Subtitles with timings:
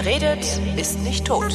[0.00, 1.52] Wer redet, ist nicht tot.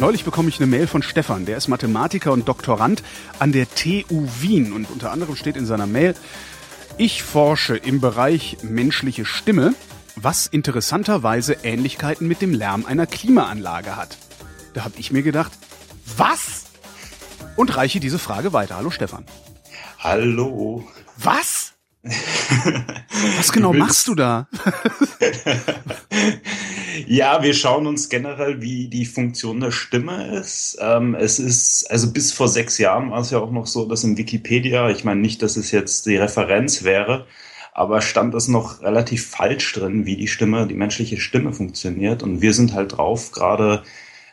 [0.00, 3.04] Neulich bekomme ich eine Mail von Stefan, der ist Mathematiker und Doktorand
[3.38, 6.16] an der TU Wien und unter anderem steht in seiner Mail,
[6.98, 9.76] ich forsche im Bereich menschliche Stimme,
[10.16, 14.18] was interessanterweise Ähnlichkeiten mit dem Lärm einer Klimaanlage hat.
[14.74, 15.52] Da habe ich mir gedacht,
[16.16, 16.64] was?
[17.56, 18.76] Und reiche diese Frage weiter.
[18.76, 19.24] Hallo Stefan.
[19.98, 20.88] Hallo.
[21.18, 21.74] Was?
[23.36, 24.48] Was genau machst du da?
[27.06, 30.78] ja, wir schauen uns generell, wie die Funktion der Stimme ist.
[30.80, 34.02] Ähm, es ist, also bis vor sechs Jahren war es ja auch noch so, dass
[34.02, 37.28] in Wikipedia, ich meine nicht, dass es jetzt die Referenz wäre,
[37.72, 42.24] aber stand es noch relativ falsch drin, wie die Stimme, die menschliche Stimme funktioniert.
[42.24, 43.84] Und wir sind halt drauf, gerade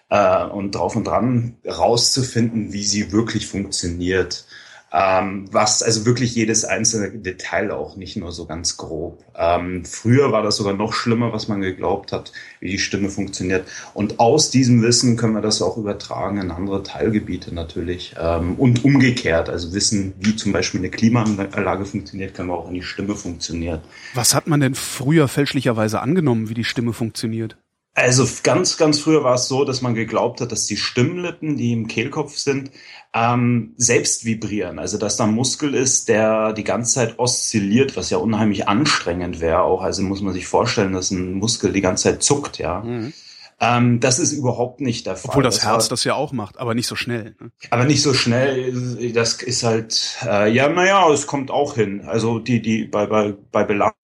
[0.09, 4.45] äh, und drauf und dran, rauszufinden, wie sie wirklich funktioniert.
[4.91, 9.23] Ähm, was also wirklich jedes einzelne Detail auch, nicht nur so ganz grob.
[9.35, 13.67] Ähm, früher war das sogar noch schlimmer, was man geglaubt hat, wie die Stimme funktioniert.
[13.93, 18.15] Und aus diesem Wissen können wir das auch übertragen in andere Teilgebiete natürlich.
[18.19, 22.73] Ähm, und umgekehrt, also wissen, wie zum Beispiel eine Klimaanlage funktioniert, können wir auch in
[22.73, 23.81] die Stimme funktionieren.
[24.15, 27.57] Was hat man denn früher fälschlicherweise angenommen, wie die Stimme funktioniert?
[27.99, 31.73] Also ganz, ganz früher war es so, dass man geglaubt hat, dass die Stimmlippen, die
[31.73, 32.71] im Kehlkopf sind,
[33.13, 34.79] ähm, selbst vibrieren.
[34.79, 39.39] Also dass da ein Muskel ist, der die ganze Zeit oszilliert, was ja unheimlich anstrengend
[39.39, 39.81] wäre auch.
[39.81, 42.81] Also muss man sich vorstellen, dass ein Muskel die ganze Zeit zuckt, ja.
[42.81, 43.13] Mhm.
[43.61, 45.29] Ähm, das ist überhaupt nicht der Fall.
[45.29, 47.35] Obwohl das, das Herz war, das ja auch macht, aber nicht so schnell.
[47.41, 47.51] Ne?
[47.71, 49.11] Aber nicht so schnell.
[49.13, 52.03] Das ist halt, äh, ja, naja, es kommt auch hin.
[52.05, 53.98] Also die, die bei, bei, bei Belastung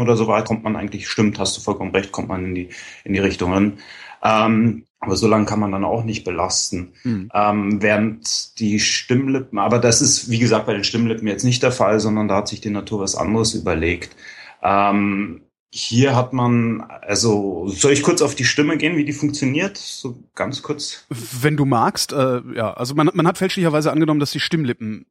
[0.00, 2.68] oder so weiter kommt man eigentlich, stimmt, hast du vollkommen recht, kommt man in die,
[3.04, 3.78] in die Richtungen.
[4.22, 6.92] Ähm, aber so lange kann man dann auch nicht belasten.
[7.04, 7.30] Mhm.
[7.32, 11.72] Ähm, während die Stimmlippen, aber das ist, wie gesagt, bei den Stimmlippen jetzt nicht der
[11.72, 14.14] Fall, sondern da hat sich die Natur was anderes überlegt.
[14.62, 15.40] Ähm,
[15.72, 19.76] hier hat man, also soll ich kurz auf die Stimme gehen, wie die funktioniert?
[19.78, 21.06] So ganz kurz.
[21.08, 22.74] Wenn du magst, äh, ja.
[22.74, 25.06] Also man, man hat fälschlicherweise angenommen, dass die Stimmlippen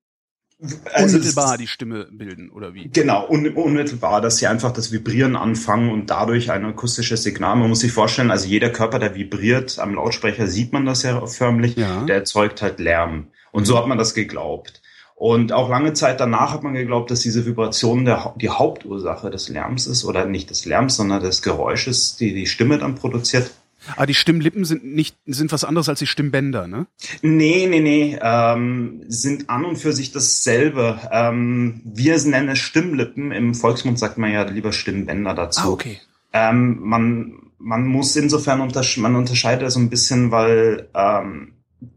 [0.93, 2.89] also unmittelbar die Stimme bilden, oder wie?
[2.89, 7.55] Genau, un unmittelbar, dass sie einfach das Vibrieren anfangen und dadurch ein akustisches Signal.
[7.55, 11.25] Man muss sich vorstellen, also jeder Körper, der vibriert, am Lautsprecher sieht man das ja
[11.25, 12.03] förmlich, ja.
[12.03, 13.27] der erzeugt halt Lärm.
[13.51, 14.81] Und so hat man das geglaubt.
[15.15, 19.49] Und auch lange Zeit danach hat man geglaubt, dass diese Vibration der, die Hauptursache des
[19.49, 23.51] Lärms ist, oder nicht des Lärms, sondern des Geräusches, die die Stimme dann produziert.
[23.95, 26.87] Aber die Stimmlippen sind nicht sind was anderes als die Stimmbänder, ne?
[27.21, 28.19] Nee, nee, nee.
[28.21, 30.99] Ähm, sind an und für sich dasselbe.
[31.11, 33.31] Ähm, wir nennen es Stimmlippen.
[33.31, 35.61] Im Volksmund sagt man ja lieber Stimmbänder dazu.
[35.61, 35.99] Ah, okay.
[36.33, 41.53] Ähm, man, man muss insofern untersch man unterscheidet so ein bisschen, weil ähm,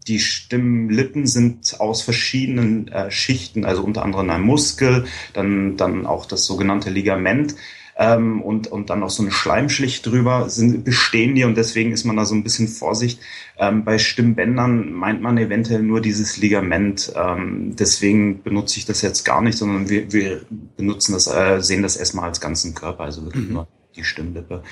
[0.07, 6.27] die Stimmlippen sind aus verschiedenen äh, Schichten, also unter anderem ein Muskel, dann, dann auch
[6.27, 7.57] das sogenannte Ligament
[7.97, 12.05] ähm, und, und dann noch so eine Schleimschicht drüber sind, bestehen die und deswegen ist
[12.05, 13.21] man da so ein bisschen Vorsicht.
[13.59, 17.13] Ähm, bei Stimmbändern meint man eventuell nur dieses Ligament.
[17.15, 20.43] Ähm, deswegen benutze ich das jetzt gar nicht, sondern wir, wir
[20.77, 23.55] benutzen das, äh, sehen das erstmal als ganzen Körper, also wirklich mhm.
[23.55, 24.63] nur die Stimmlippe.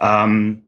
[0.00, 0.62] Ähm,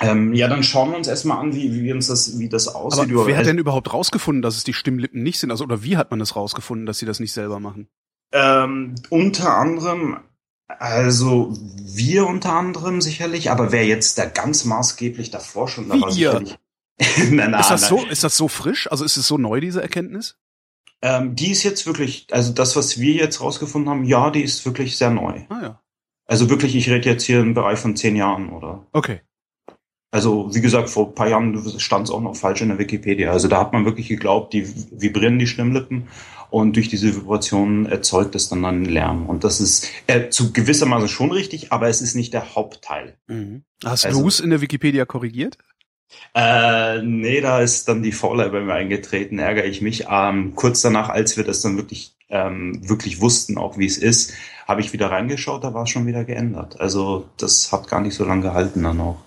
[0.00, 3.12] ähm, ja, dann schauen wir uns erstmal an, wie, wie uns das, wie das aussieht.
[3.12, 5.50] Aber wer hat denn überhaupt rausgefunden, dass es die Stimmlippen nicht sind?
[5.50, 7.88] Also, oder wie hat man das rausgefunden, dass sie das nicht selber machen?
[8.32, 10.16] Ähm, unter anderem
[10.68, 16.12] also wir unter anderem sicherlich, aber wer jetzt da ganz maßgeblich davor schon da war,
[16.12, 16.58] sicherlich.
[17.30, 18.04] na, na, ist das so?
[18.04, 18.90] Ist das so frisch?
[18.90, 20.36] Also ist es so neu diese Erkenntnis?
[21.02, 24.64] Ähm, die ist jetzt wirklich, also das, was wir jetzt rausgefunden haben, ja, die ist
[24.64, 25.42] wirklich sehr neu.
[25.48, 25.82] Ah ja.
[26.26, 28.86] Also wirklich, ich rede jetzt hier im Bereich von zehn Jahren, oder?
[28.92, 29.20] Okay.
[30.12, 33.32] Also wie gesagt, vor ein paar Jahren stand es auch noch falsch in der Wikipedia.
[33.32, 36.08] Also da hat man wirklich geglaubt, die vibrieren die Stimmlippen
[36.52, 39.26] und durch diese Vibration erzeugt es dann einen Lärm.
[39.26, 43.16] Und das ist äh, zu gewissermaßen schon richtig, aber es ist nicht der Hauptteil.
[43.26, 43.64] Mhm.
[43.82, 45.56] Hast also, du es in der Wikipedia korrigiert?
[46.34, 50.04] Äh, nee, da ist dann die Faulheit bei mir eingetreten, ärgere ich mich.
[50.10, 54.34] Ähm, kurz danach, als wir das dann wirklich, ähm, wirklich wussten, auch wie es ist,
[54.68, 56.78] habe ich wieder reingeschaut, da war es schon wieder geändert.
[56.80, 59.22] Also das hat gar nicht so lange gehalten dann auch.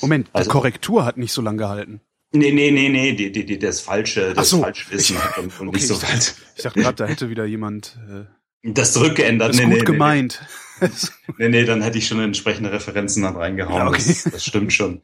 [0.00, 2.00] Moment, also, die Korrektur hat nicht so lange gehalten.
[2.34, 4.62] Nee, nee, nee, nee, die, die, die, das falsche, das so.
[4.62, 6.34] falsche Wissen ich, und, und okay, nicht so ich weit.
[6.56, 8.24] Ich dachte gerade, da hätte wieder jemand äh,
[8.62, 9.50] das zurückgeändert.
[9.50, 10.42] Das ist nee, gut nee, gemeint.
[10.80, 10.88] Nee.
[11.38, 13.76] nee, nee, dann hätte ich schon entsprechende Referenzen dann reingehauen.
[13.76, 14.02] Ja, okay.
[14.06, 15.02] das, das stimmt schon.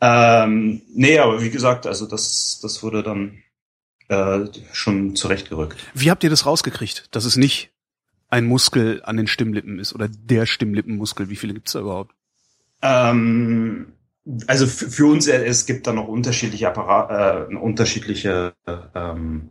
[0.00, 3.42] Ähm, nee, aber wie gesagt, also das, das wurde dann
[4.08, 5.78] äh, schon zurechtgerückt.
[5.94, 7.70] Wie habt ihr das rausgekriegt, dass es nicht
[8.28, 11.30] ein Muskel an den Stimmlippen ist oder der Stimmlippenmuskel?
[11.30, 12.14] Wie viele gibt's da überhaupt?
[12.82, 13.92] Ähm,
[14.46, 18.54] also für uns, äh, es gibt da noch unterschiedliche Apparat, äh, unterschiedliche
[18.94, 19.50] ähm,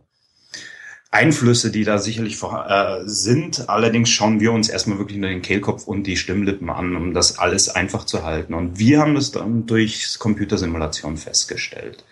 [1.10, 3.68] Einflüsse, die da sicherlich vor, äh, sind.
[3.68, 7.38] Allerdings schauen wir uns erstmal wirklich nur den Kehlkopf und die Stimmlippen an, um das
[7.38, 8.54] alles einfach zu halten.
[8.54, 12.04] Und wir haben das dann durch Computersimulation festgestellt.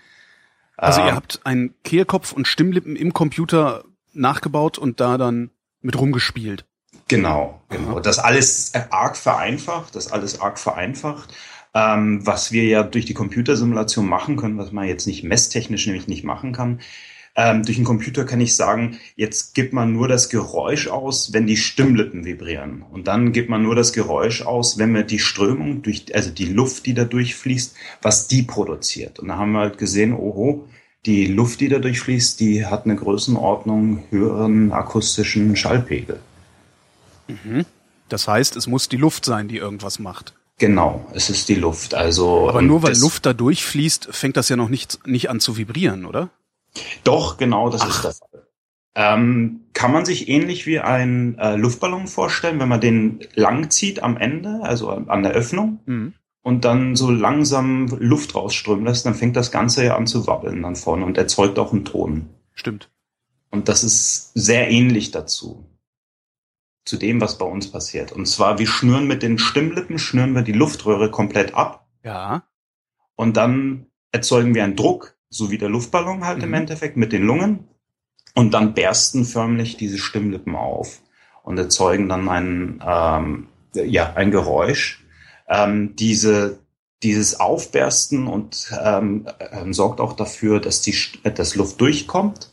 [0.76, 5.50] Also ihr ähm, habt einen Kehlkopf und Stimmlippen im Computer nachgebaut und da dann
[5.82, 6.64] mit rumgespielt.
[7.08, 8.00] Genau, genau.
[8.00, 11.34] Das alles arg vereinfacht, das alles arg vereinfacht.
[11.76, 16.08] Ähm, was wir ja durch die Computersimulation machen können, was man jetzt nicht messtechnisch nämlich
[16.08, 16.81] nicht machen kann.
[17.34, 21.46] Ähm, durch den Computer kann ich sagen, jetzt gibt man nur das Geräusch aus, wenn
[21.46, 22.81] die Stimmlippen vibrieren.
[22.81, 26.46] Und dann gibt man nur das Geräusch aus, wenn wir die Strömung durch, also die
[26.46, 29.19] Luft, die da durchfließt, was die produziert.
[29.19, 30.67] Und da haben wir halt gesehen, oho,
[31.05, 36.20] die Luft, die da durchfließt, die hat eine Größenordnung höheren akustischen Schallpegel.
[37.28, 37.67] Mhm.
[38.08, 40.32] Das heißt, es muss die Luft sein, die irgendwas macht.
[40.58, 41.94] Genau, es ist die Luft.
[41.94, 45.56] Also aber nur weil Luft da durchfließt, fängt das ja noch nicht nicht an zu
[45.56, 46.30] vibrieren, oder?
[47.04, 47.88] Doch, genau, das Ach.
[47.88, 48.46] ist der Fall.
[48.98, 54.02] Ähm, kann man sich ähnlich wie ein äh, Luftballon vorstellen, wenn man den lang zieht
[54.02, 56.14] am Ende, also an der Öffnung, mhm.
[56.42, 60.62] und dann so langsam Luft rausströmen lässt, dann fängt das Ganze ja an zu wabbeln
[60.62, 62.30] dann vorne und erzeugt auch einen Ton.
[62.54, 62.88] Stimmt.
[63.50, 65.66] Und das ist sehr ähnlich dazu.
[66.86, 68.12] Zu dem, was bei uns passiert.
[68.12, 71.86] Und zwar, wir schnüren mit den Stimmlippen, schnüren wir die Luftröhre komplett ab.
[72.02, 72.44] Ja.
[73.16, 76.44] Und dann erzeugen wir einen Druck, so wie der Luftballon halt mhm.
[76.44, 77.68] im Endeffekt mit den Lungen.
[78.34, 81.00] Und dann bersten förmlich diese Stimmlippen auf
[81.42, 85.04] und erzeugen dann ein, ähm, ja, ein Geräusch.
[85.48, 86.58] Ähm, diese,
[87.02, 92.50] dieses Aufbersten und ähm, äh, sorgt auch dafür, dass die dass Luft durchkommt.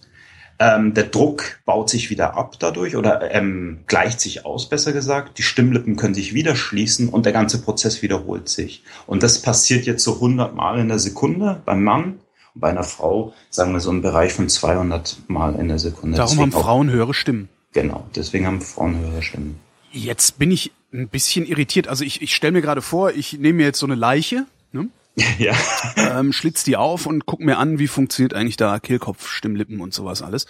[0.64, 5.38] Ähm, der Druck baut sich wieder ab dadurch oder ähm, gleicht sich aus, besser gesagt.
[5.38, 8.84] Die Stimmlippen können sich wieder schließen und der ganze Prozess wiederholt sich.
[9.06, 12.20] Und das passiert jetzt so 100 Mal in der Sekunde beim Mann
[12.56, 16.16] bei einer Frau, sagen wir so im Bereich von 200 Mal in der Sekunde.
[16.16, 17.50] Darum deswegen haben Frauen auch, höhere Stimmen.
[17.74, 19.60] Genau, deswegen haben Frauen höhere Stimmen.
[19.92, 21.90] Jetzt bin ich ein bisschen irritiert.
[21.90, 24.88] Also ich, ich stelle mir gerade vor, ich nehme mir jetzt so eine Leiche, ne?
[25.38, 25.56] ja.
[25.98, 29.94] ähm, schlitz die auf und guck mir an, wie funktioniert eigentlich da Kehlkopf, Stimmlippen und
[29.94, 30.46] sowas alles.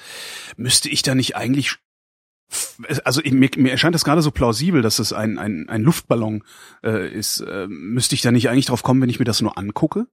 [0.55, 1.77] Müsste ich da nicht eigentlich
[3.03, 6.43] also mir, mir erscheint das gerade so plausibel, dass es ein, ein, ein Luftballon
[6.83, 7.39] äh, ist.
[7.39, 10.05] Äh, müsste ich da nicht eigentlich drauf kommen, wenn ich mir das nur angucke?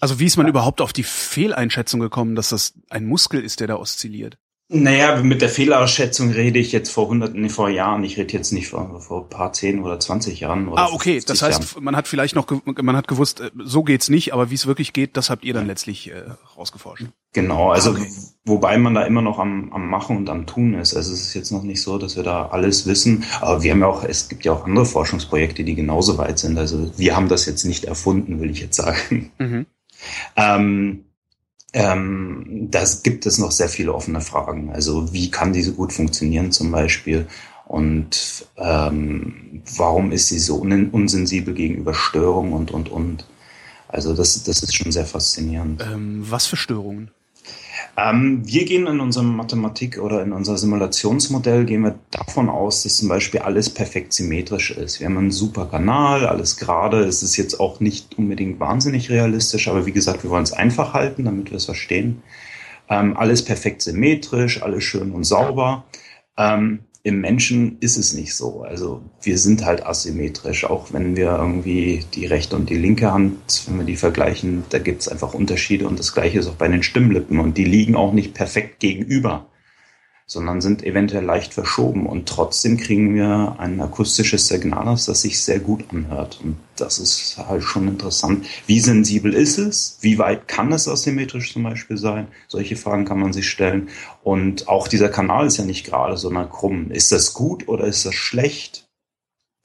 [0.00, 0.50] Also wie ist man ja.
[0.50, 4.38] überhaupt auf die Fehleinschätzung gekommen, dass das ein Muskel ist, der da oszilliert?
[4.74, 8.02] Naja, mit der Fehleinschätzung rede ich jetzt vor hunderten, nee, vor Jahren.
[8.04, 10.68] Ich rede jetzt nicht vor, vor paar zehn oder zwanzig Jahren.
[10.68, 11.20] Oder ah, okay.
[11.26, 11.84] Das heißt, Jahren.
[11.84, 14.94] man hat vielleicht noch, man hat gewusst, äh, so geht's nicht, aber wie es wirklich
[14.94, 16.22] geht, das habt ihr dann letztlich äh,
[16.56, 17.04] rausgeforscht.
[17.34, 18.06] Genau, also okay.
[18.46, 20.96] wobei man da immer noch am, am Machen und am Tun ist.
[20.96, 23.24] Also es ist jetzt noch nicht so, dass wir da alles wissen.
[23.42, 26.56] Aber wir haben ja auch, es gibt ja auch andere Forschungsprojekte, die genauso weit sind.
[26.56, 29.32] Also wir haben das jetzt nicht erfunden, will ich jetzt sagen.
[29.38, 29.66] Mhm.
[30.36, 31.04] Ähm,
[31.72, 34.70] ähm, da gibt es noch sehr viele offene Fragen.
[34.72, 37.26] Also wie kann diese gut funktionieren zum Beispiel?
[37.66, 43.26] Und ähm, warum ist sie so un unsensibel gegenüber Störungen und, und, und?
[43.88, 45.82] Also das, das ist schon sehr faszinierend.
[45.82, 47.10] Ähm, was für Störungen?
[47.96, 52.96] Ähm, wir gehen in unserem Mathematik oder in unser Simulationsmodell gehen wir davon aus, dass
[52.96, 55.00] zum Beispiel alles perfekt symmetrisch ist.
[55.00, 57.04] Wir haben einen super Kanal, alles gerade.
[57.04, 60.94] Es ist jetzt auch nicht unbedingt wahnsinnig realistisch, aber wie gesagt, wir wollen es einfach
[60.94, 62.22] halten, damit wir es verstehen.
[62.88, 65.84] Ähm, alles perfekt symmetrisch, alles schön und sauber.
[66.36, 68.62] Ähm, im Menschen ist es nicht so.
[68.62, 73.64] Also wir sind halt asymmetrisch, auch wenn wir irgendwie die rechte und die linke Hand,
[73.66, 76.68] wenn wir die vergleichen, da gibt es einfach Unterschiede und das gleiche ist auch bei
[76.68, 77.40] den Stimmlippen.
[77.40, 79.46] Und die liegen auch nicht perfekt gegenüber
[80.26, 82.06] sondern sind eventuell leicht verschoben.
[82.06, 86.40] Und trotzdem kriegen wir ein akustisches Signal aus, das sich sehr gut anhört.
[86.42, 88.46] Und das ist halt schon interessant.
[88.66, 89.98] Wie sensibel ist es?
[90.00, 92.28] Wie weit kann es asymmetrisch zum Beispiel sein?
[92.48, 93.88] Solche Fragen kann man sich stellen.
[94.22, 96.90] Und auch dieser Kanal ist ja nicht gerade, sondern krumm.
[96.90, 98.88] Ist das gut oder ist das schlecht?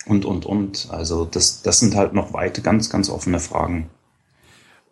[0.05, 0.87] Und, und, und.
[0.91, 3.89] Also das, das sind halt noch weite, ganz, ganz offene Fragen.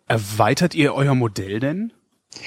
[0.06, 1.92] Erweitert ihr euer Modell denn?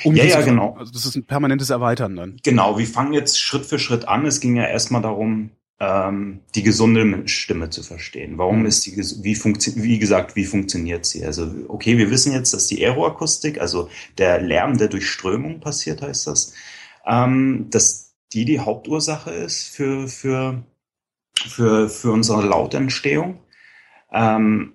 [0.04, 0.76] Um ja, ja, genau.
[0.78, 2.38] Also das ist ein permanentes Erweitern dann.
[2.44, 4.26] Genau, wir fangen jetzt Schritt für Schritt an.
[4.26, 8.38] Es ging ja erstmal darum, ähm, die gesunde Stimme zu verstehen.
[8.38, 8.66] Warum mhm.
[8.66, 11.26] ist die, wie funktioniert, wie gesagt, wie funktioniert sie?
[11.26, 16.02] Also, okay, wir wissen jetzt, dass die Aeroakustik, also der Lärm, der durch Strömung passiert,
[16.02, 16.54] heißt das,
[17.06, 20.64] ähm, dass die die Hauptursache ist für, für,
[21.34, 23.40] für, für unsere Lautentstehung.
[24.12, 24.74] Ähm,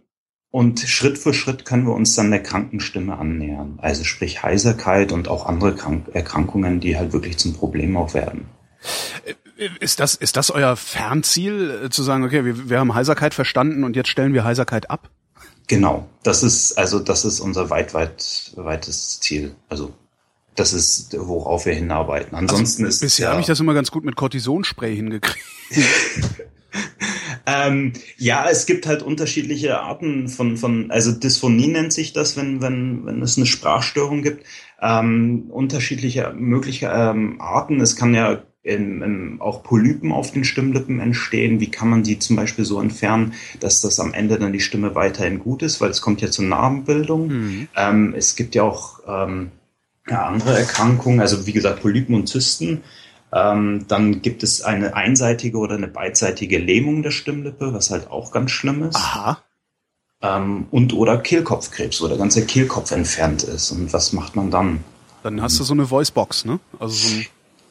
[0.55, 3.81] und Schritt für Schritt können wir uns dann der Krankenstimme annähern.
[3.83, 8.47] Also sprich Heiserkeit und auch andere Krank Erkrankungen, die halt wirklich zum Problem auch werden.
[9.81, 13.83] Ist das, ist das euer Fernziel, äh, zu sagen, okay, wir, wir haben Heiserkeit verstanden
[13.83, 15.11] und jetzt stellen wir Heiserkeit ab?
[15.67, 19.57] Genau, das ist also das ist unser weit weit weites Ziel.
[19.69, 19.93] Also
[20.55, 22.37] das ist worauf wir hinarbeiten.
[22.37, 25.45] Ansonsten also, ist bisher ja, habe ich das immer ganz gut mit Cortisonspray hingekriegt.
[27.47, 32.63] ähm, ja, es gibt halt unterschiedliche Arten von von also Dysphonie nennt sich das, wenn
[32.63, 34.45] wenn wenn es eine Sprachstörung gibt.
[34.81, 37.81] Ähm, unterschiedliche mögliche ähm, Arten.
[37.81, 41.61] Es kann ja in, in, auch Polypen auf den Stimmlippen entstehen.
[41.61, 44.95] Wie kann man die zum Beispiel so entfernen, dass das am Ende dann die Stimme
[44.95, 47.29] weiterhin gut ist, weil es kommt ja zur Narbenbildung.
[47.29, 47.69] Mhm.
[47.77, 49.51] Ähm, es gibt ja auch ähm,
[50.09, 52.83] ja, andere Erkrankungen, also wie gesagt Polypen und Zysten.
[53.35, 58.31] Ähm, dann gibt es eine einseitige oder eine beidseitige Lähmung der Stimmlippe, was halt auch
[58.31, 58.97] ganz schlimm ist.
[58.97, 59.43] Aha.
[60.23, 63.73] Ähm, und oder Kehlkopfkrebs, wo der ganze Kehlkopf entfernt ist.
[63.73, 64.85] Und was macht man dann?
[65.25, 66.61] Dann hast du so eine Voicebox, ne?
[66.79, 67.27] Also so ein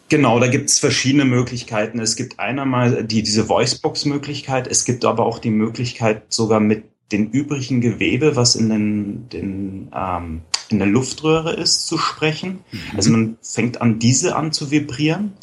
[0.10, 2.00] Genau, da gibt es verschiedene Möglichkeiten.
[2.00, 7.30] Es gibt einmal die, diese Voicebox-Möglichkeit, es gibt aber auch die Möglichkeit, sogar mit dem
[7.32, 12.60] übrigen Gewebe, was in, den, den, ähm, in der Luftröhre ist, zu sprechen.
[12.72, 12.80] Mhm.
[12.96, 15.34] Also man fängt an, diese an zu vibrieren.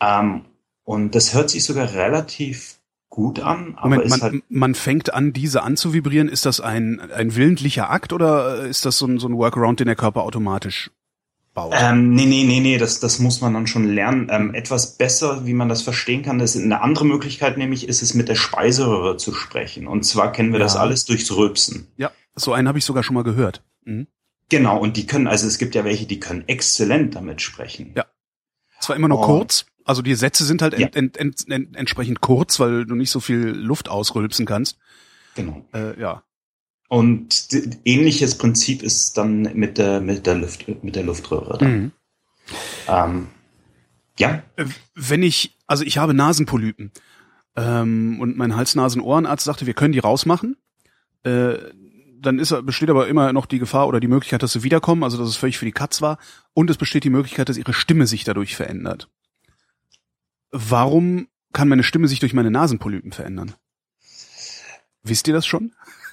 [0.00, 0.44] Ähm,
[0.84, 2.78] und das hört sich sogar relativ
[3.08, 3.74] gut an.
[3.76, 6.28] Aber Moment, man, halt man fängt an, diese anzuvibrieren.
[6.28, 9.86] Ist das ein, ein willentlicher Akt oder ist das so ein, so ein Workaround, den
[9.86, 10.90] der Körper automatisch
[11.54, 11.74] baut?
[11.76, 14.28] Ähm, nee, nee, nee, nee, das, das muss man dann schon lernen.
[14.30, 18.14] Ähm, etwas besser, wie man das verstehen kann, ist eine andere Möglichkeit, nämlich ist es
[18.14, 19.86] mit der Speiseröhre zu sprechen.
[19.86, 20.66] Und zwar kennen wir ja.
[20.66, 21.88] das alles durchs Rülpsen.
[21.96, 23.62] Ja, so einen habe ich sogar schon mal gehört.
[23.84, 24.06] Mhm.
[24.48, 27.92] Genau, und die können, also es gibt ja welche, die können exzellent damit sprechen.
[27.94, 28.06] Ja.
[28.80, 29.26] Zwar immer nur oh.
[29.26, 30.86] kurz, also die Sätze sind halt ja.
[30.88, 34.78] ent, ent, ent, entsprechend kurz, weil du nicht so viel Luft ausrülpsen kannst.
[35.34, 35.64] Genau.
[35.72, 36.22] Äh, ja.
[36.88, 37.48] Und
[37.84, 41.64] ähnliches Prinzip ist dann mit der, mit der, Luft, mit der Luftröhre.
[41.64, 41.92] Mhm.
[42.86, 43.28] Ähm,
[44.18, 44.42] ja.
[44.56, 46.92] Äh, wenn ich, also ich habe Nasenpolypen
[47.56, 50.56] ähm, und mein Hals-Nasen-Ohrenarzt sagte, wir können die rausmachen.
[51.22, 51.54] Äh,
[52.20, 55.16] dann ist, besteht aber immer noch die Gefahr oder die Möglichkeit, dass sie wiederkommen, also
[55.16, 56.18] dass es völlig für die Katz war.
[56.52, 59.08] Und es besteht die Möglichkeit, dass ihre Stimme sich dadurch verändert.
[60.50, 63.54] Warum kann meine Stimme sich durch meine Nasenpolypen verändern?
[65.02, 65.72] Wisst ihr das schon?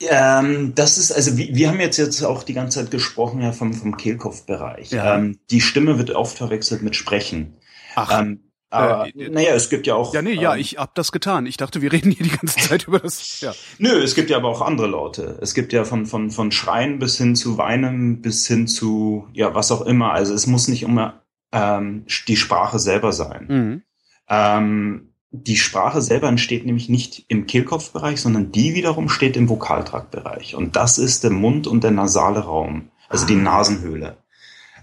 [0.09, 3.51] Ähm, das ist, also wir, wir haben jetzt, jetzt auch die ganze Zeit gesprochen ja
[3.51, 4.91] vom, vom Kehlkopfbereich.
[4.91, 5.15] Ja.
[5.17, 7.57] Ähm, die Stimme wird oft verwechselt mit Sprechen.
[7.95, 8.21] Ach.
[8.21, 10.13] Ähm, aber, äh, naja, es gibt ja auch.
[10.13, 11.45] Ja, nee, ja, ähm, ich hab das getan.
[11.45, 13.39] Ich dachte, wir reden hier die ganze Zeit über das.
[13.41, 13.53] Ja.
[13.77, 15.37] Nö, es gibt ja aber auch andere Laute.
[15.41, 19.53] Es gibt ja von, von, von Schreien bis hin zu Weinen bis hin zu, ja,
[19.55, 20.11] was auch immer.
[20.11, 21.21] Also es muss nicht immer
[21.53, 23.45] ähm, die Sprache selber sein.
[23.47, 23.81] Mhm.
[24.29, 30.55] Ähm, die Sprache selber entsteht nämlich nicht im Kehlkopfbereich, sondern die wiederum steht im Vokaltraktbereich.
[30.55, 33.41] Und das ist der Mund- und der nasale Raum, also die ah.
[33.41, 34.17] Nasenhöhle.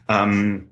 [0.09, 0.69] Ähm,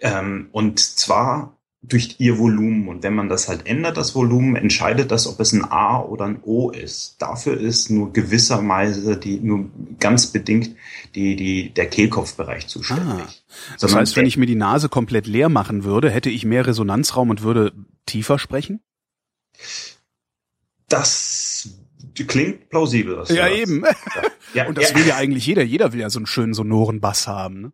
[0.00, 2.88] ähm, und zwar durch ihr Volumen.
[2.88, 6.24] Und wenn man das halt ändert, das Volumen, entscheidet das, ob es ein A oder
[6.24, 7.16] ein O ist.
[7.20, 9.70] Dafür ist nur gewisserweise die, nur
[10.00, 10.74] ganz bedingt
[11.14, 13.06] die, die, der Kehlkopfbereich zuständig.
[13.06, 13.28] Ah,
[13.72, 16.66] das Sondern heißt, wenn ich mir die Nase komplett leer machen würde, hätte ich mehr
[16.66, 17.72] Resonanzraum und würde
[18.06, 18.80] tiefer sprechen?
[20.88, 21.68] Das
[22.26, 23.22] klingt plausibel.
[23.28, 23.84] ja, eben.
[24.54, 24.96] Ja, und das ja.
[24.96, 25.62] will ja eigentlich jeder.
[25.62, 27.60] Jeder will ja so einen schönen sonoren Bass haben.
[27.60, 27.72] Ne?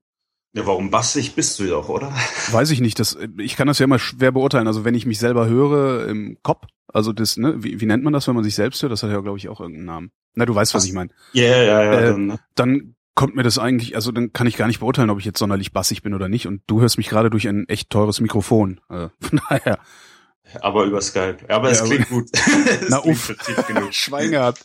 [0.54, 2.12] Ja, warum bassig bist du doch, oder?
[2.52, 3.00] Weiß ich nicht.
[3.00, 4.68] Das, ich kann das ja immer schwer beurteilen.
[4.68, 8.12] Also wenn ich mich selber höre im Kopf, also das, ne, wie, wie nennt man
[8.12, 8.92] das, wenn man sich selbst hört?
[8.92, 10.12] Das hat ja, glaube ich, auch irgendeinen Namen.
[10.34, 11.10] Na, du weißt, was, was ich meine.
[11.32, 11.92] Ja, ja, ja.
[11.92, 12.38] Äh, dann, ne?
[12.54, 15.40] dann kommt mir das eigentlich, also dann kann ich gar nicht beurteilen, ob ich jetzt
[15.40, 16.46] sonderlich bassig bin oder nicht.
[16.46, 18.80] Und du hörst mich gerade durch ein echt teures Mikrofon.
[18.88, 19.80] Äh, von daher.
[20.60, 21.38] Aber über Skype.
[21.48, 22.28] Aber es ja, klingt gut.
[22.88, 23.34] Na uff,
[23.90, 24.64] Schwein gehabt.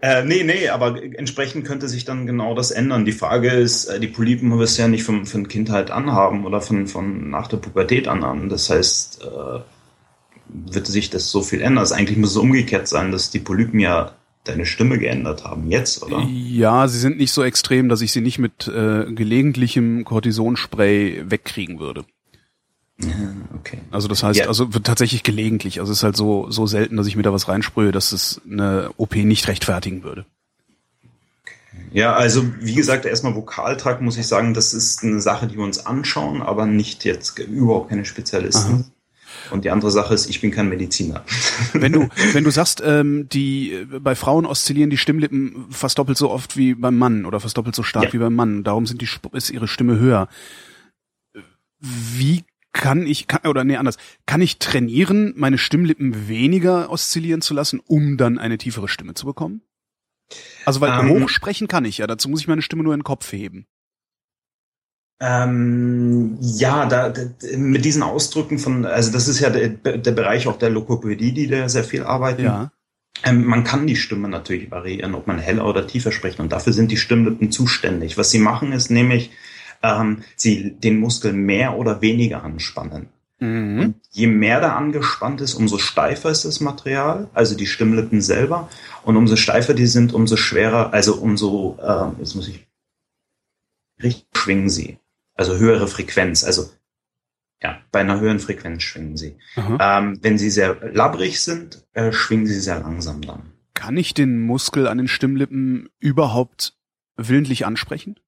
[0.00, 3.04] Äh, nee, nee, aber entsprechend könnte sich dann genau das ändern.
[3.04, 6.60] Die Frage ist, äh, die Polypen wirst du ja nicht von, von Kindheit anhaben oder
[6.60, 8.48] von, von nach der Pubertät anhaben.
[8.48, 9.60] Das heißt, äh,
[10.48, 11.78] wird sich das so viel ändern?
[11.78, 14.12] Also eigentlich muss es umgekehrt sein, dass die Polypen ja
[14.44, 16.26] deine Stimme geändert haben jetzt, oder?
[16.30, 21.80] Ja, sie sind nicht so extrem, dass ich sie nicht mit äh, gelegentlichem Cortisonspray wegkriegen
[21.80, 22.04] würde.
[23.00, 23.78] Okay.
[23.90, 24.46] Also das heißt, ja.
[24.46, 25.80] also wird tatsächlich gelegentlich.
[25.80, 28.40] Also es ist halt so, so selten, dass ich mir da was reinsprühe, dass es
[28.50, 30.26] eine OP nicht rechtfertigen würde.
[31.92, 35.64] Ja, also wie gesagt, erstmal Vokaltrakt muss ich sagen, das ist eine Sache, die wir
[35.64, 38.72] uns anschauen, aber nicht jetzt überhaupt keine Spezialisten.
[38.72, 38.84] Aha.
[39.50, 41.24] Und die andere Sache ist, ich bin kein Mediziner.
[41.72, 46.30] Wenn du, wenn du sagst, ähm, die bei Frauen oszillieren die Stimmlippen fast doppelt so
[46.30, 48.12] oft wie beim Mann oder fast doppelt so stark ja.
[48.14, 50.28] wie beim Mann, darum sind die ist ihre Stimme höher.
[51.80, 53.96] Wie kann ich, kann, oder nee, anders,
[54.26, 59.26] kann ich trainieren, meine Stimmlippen weniger oszillieren zu lassen, um dann eine tiefere Stimme zu
[59.26, 59.62] bekommen?
[60.64, 63.04] Also, weil ähm, hochsprechen kann ich ja, dazu muss ich meine Stimme nur in den
[63.04, 63.66] Kopf heben.
[65.20, 67.22] Ähm, ja, da, da,
[67.56, 71.48] mit diesen Ausdrücken von, also das ist ja der, der Bereich auch der Lokopädie, die
[71.48, 72.44] da sehr viel arbeiten.
[72.44, 72.70] Ja.
[73.24, 76.38] Ähm, man kann die Stimme natürlich variieren, ob man heller oder tiefer spricht.
[76.38, 78.16] Und dafür sind die Stimmlippen zuständig.
[78.16, 79.30] Was sie machen, ist nämlich,
[79.82, 83.08] ähm, sie den Muskel mehr oder weniger anspannen.
[83.40, 83.94] Mhm.
[84.10, 88.68] je mehr da angespannt ist, umso steifer ist das Material, also die Stimmlippen selber.
[89.04, 92.66] Und umso steifer die sind, umso schwerer, also umso, äh, jetzt muss ich
[94.02, 94.98] richtig schwingen sie.
[95.34, 96.42] Also höhere Frequenz.
[96.42, 96.68] Also
[97.62, 99.36] ja, bei einer höheren Frequenz schwingen sie.
[99.80, 103.52] Ähm, wenn sie sehr labbrig sind, äh, schwingen sie sehr langsam dann.
[103.74, 106.76] Kann ich den Muskel an den Stimmlippen überhaupt
[107.16, 108.18] willentlich ansprechen?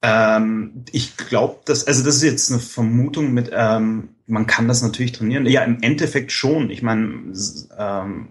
[0.00, 4.82] Ähm, ich glaube, dass, also das ist jetzt eine Vermutung mit, ähm, man kann das
[4.82, 5.46] natürlich trainieren.
[5.46, 6.70] Ja, im Endeffekt schon.
[6.70, 7.32] Ich meine,
[7.76, 8.28] ähm,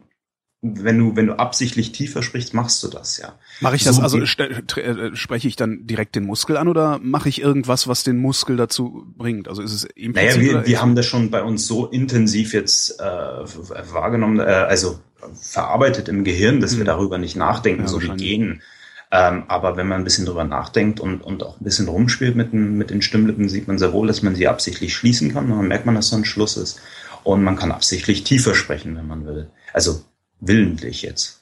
[0.62, 3.38] wenn du, wenn du absichtlich tiefer sprichst, machst du das ja.
[3.62, 7.29] Mache ich das, so also äh, spreche ich dann direkt den Muskel an oder mache
[7.29, 9.47] ich irgendwas, was den Muskel dazu bringt?
[9.47, 10.41] Also ist es implizit?
[10.41, 15.00] Naja, wir, wir haben das schon bei uns so intensiv jetzt äh, wahrgenommen, äh, also
[15.33, 16.79] verarbeitet im Gehirn, dass hm.
[16.79, 18.62] wir darüber nicht nachdenken, ja, so wie Genen.
[19.11, 22.51] Ähm, aber wenn man ein bisschen drüber nachdenkt und, und auch ein bisschen rumspielt mit
[22.51, 25.51] den, mit den Stimmlippen, sieht man sehr wohl, dass man sie absichtlich schließen kann.
[25.51, 26.81] Und dann merkt man, dass so ein Schluss ist.
[27.23, 29.49] Und man kann absichtlich tiefer sprechen, wenn man will.
[29.73, 30.03] Also
[30.39, 31.41] willentlich jetzt.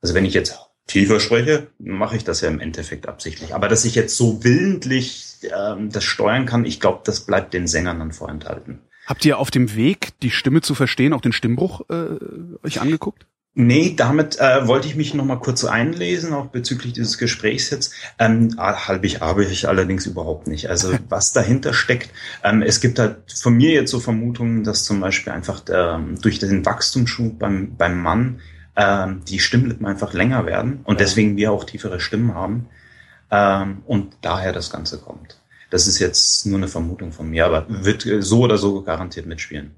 [0.00, 3.54] Also wenn ich jetzt tiefer spreche, mache ich das ja im Endeffekt absichtlich.
[3.54, 7.66] Aber dass ich jetzt so willentlich ähm, das steuern kann, ich glaube, das bleibt den
[7.66, 8.80] Sängern dann vorenthalten.
[9.06, 12.16] Habt ihr auf dem Weg, die Stimme zu verstehen, auch den Stimmbruch äh,
[12.62, 13.26] euch angeguckt?
[13.60, 17.92] Nee, damit äh, wollte ich mich noch mal kurz einlesen, auch bezüglich dieses Gesprächs jetzt.
[18.16, 20.70] Ähm, halb ich habe ich allerdings überhaupt nicht.
[20.70, 22.10] Also was dahinter steckt.
[22.44, 26.38] Ähm, es gibt halt von mir jetzt so Vermutungen, dass zum Beispiel einfach der, durch
[26.38, 28.38] den Wachstumsschub beim, beim Mann
[28.76, 32.68] ähm, die Stimmlippen einfach länger werden und deswegen wir auch tiefere Stimmen haben
[33.32, 35.40] ähm, und daher das Ganze kommt.
[35.70, 39.74] Das ist jetzt nur eine Vermutung von mir, aber wird so oder so garantiert mitspielen.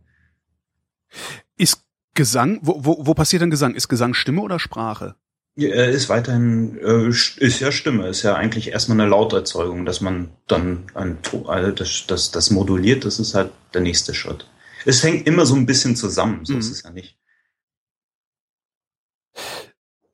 [2.15, 3.75] Gesang, wo, wo, wo passiert denn Gesang?
[3.75, 5.15] Ist Gesang Stimme oder Sprache?
[5.57, 10.31] Er ist weiterhin, äh, ist ja Stimme, ist ja eigentlich erstmal eine Lauterzeugung, dass man
[10.47, 14.49] dann ein, also das, das, das moduliert, das ist halt der nächste Schritt.
[14.87, 16.61] Es hängt immer so ein bisschen zusammen, so mhm.
[16.61, 17.19] ist es ja nicht.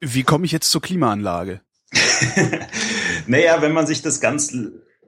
[0.01, 1.61] Wie komme ich jetzt zur Klimaanlage?
[3.27, 4.53] naja, wenn man sich das ganz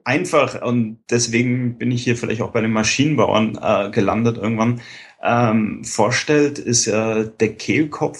[0.03, 4.81] einfach und deswegen bin ich hier vielleicht auch bei den Maschinenbauern äh, gelandet irgendwann
[5.23, 8.19] ähm, vorstellt, ist ja der Kehlkopf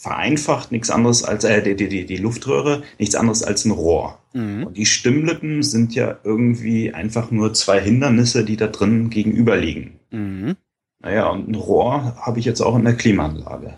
[0.00, 4.18] vereinfacht nichts anderes als äh, die, die, die Luftröhre, nichts anderes als ein Rohr.
[4.32, 4.64] Mhm.
[4.64, 9.98] Und die Stimmlippen sind ja irgendwie einfach nur zwei Hindernisse, die da drin gegenüberliegen.
[10.10, 10.56] Mhm.
[11.00, 13.74] Naja, und ein Rohr habe ich jetzt auch in der Klimaanlage.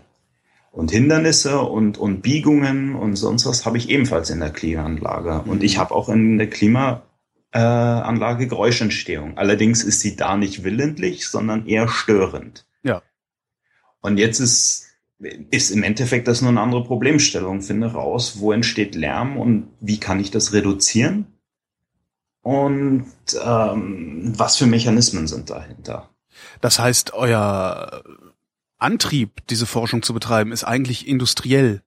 [0.73, 5.43] Und Hindernisse und, und Biegungen und sonst was habe ich ebenfalls in der Klimaanlage.
[5.45, 5.51] Mhm.
[5.51, 7.03] Und ich habe auch in der Klima
[7.53, 9.39] äh, Anlage Geräuschentstehung.
[9.39, 12.67] Allerdings ist sie da nicht willentlich, sondern eher störend.
[12.83, 13.03] Ja.
[14.01, 14.87] Und jetzt ist,
[15.51, 17.63] ist im Endeffekt das nur eine andere Problemstellung.
[17.63, 21.27] Finde raus, wo entsteht Lärm und wie kann ich das reduzieren?
[22.43, 23.07] Und
[23.45, 26.09] ähm, was für Mechanismen sind dahinter?
[26.61, 28.03] Das heißt, euer
[28.79, 31.83] Antrieb, diese Forschung zu betreiben, ist eigentlich industriell.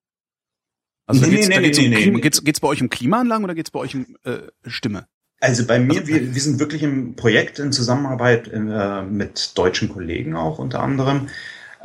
[1.05, 3.71] Also nee, geht's, nee, nee, geht's, um geht's, geht's bei euch um Klimaanlagen oder geht's
[3.71, 5.07] bei euch um äh, Stimme?
[5.43, 10.37] Also bei mir, wir, wir sind wirklich im Projekt in Zusammenarbeit äh, mit deutschen Kollegen
[10.37, 11.27] auch unter anderem,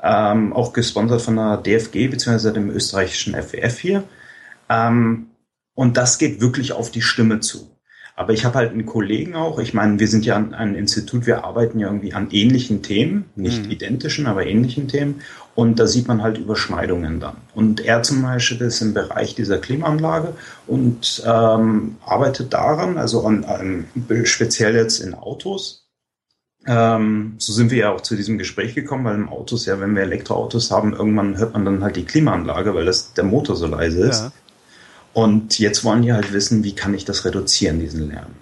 [0.00, 2.52] ähm, auch gesponsert von der DFG bzw.
[2.52, 4.04] dem österreichischen FWF hier.
[4.68, 5.30] Ähm,
[5.74, 7.68] und das geht wirklich auf die Stimme zu.
[8.18, 11.44] Aber ich habe halt einen Kollegen auch, ich meine, wir sind ja ein, Institut, wir
[11.44, 13.70] arbeiten ja irgendwie an ähnlichen Themen, nicht mhm.
[13.70, 15.20] identischen, aber ähnlichen Themen.
[15.54, 17.36] Und da sieht man halt Überschneidungen dann.
[17.54, 20.32] Und er zum Beispiel ist im Bereich dieser Klimaanlage
[20.66, 23.84] und ähm, arbeitet daran, also an, an,
[24.24, 25.86] speziell jetzt in Autos.
[26.66, 29.94] Ähm, so sind wir ja auch zu diesem Gespräch gekommen, weil im Autos ja, wenn
[29.94, 33.68] wir Elektroautos haben, irgendwann hört man dann halt die Klimaanlage, weil das der Motor so
[33.68, 34.22] leise ist.
[34.22, 34.32] Ja.
[35.12, 38.32] Und jetzt wollen die halt wissen, wie kann ich das reduzieren, diesen Lärm.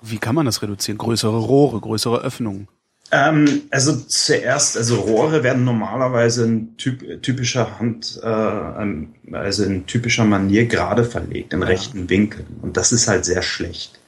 [0.00, 0.98] Wie kann man das reduzieren?
[0.98, 2.68] Größere Rohre, größere Öffnungen?
[3.10, 10.24] Ähm, also zuerst, also Rohre werden normalerweise in typ, typischer Hand, äh, also in typischer
[10.24, 11.66] Manier gerade verlegt, im ja.
[11.66, 12.46] rechten Winkel.
[12.62, 14.01] Und das ist halt sehr schlecht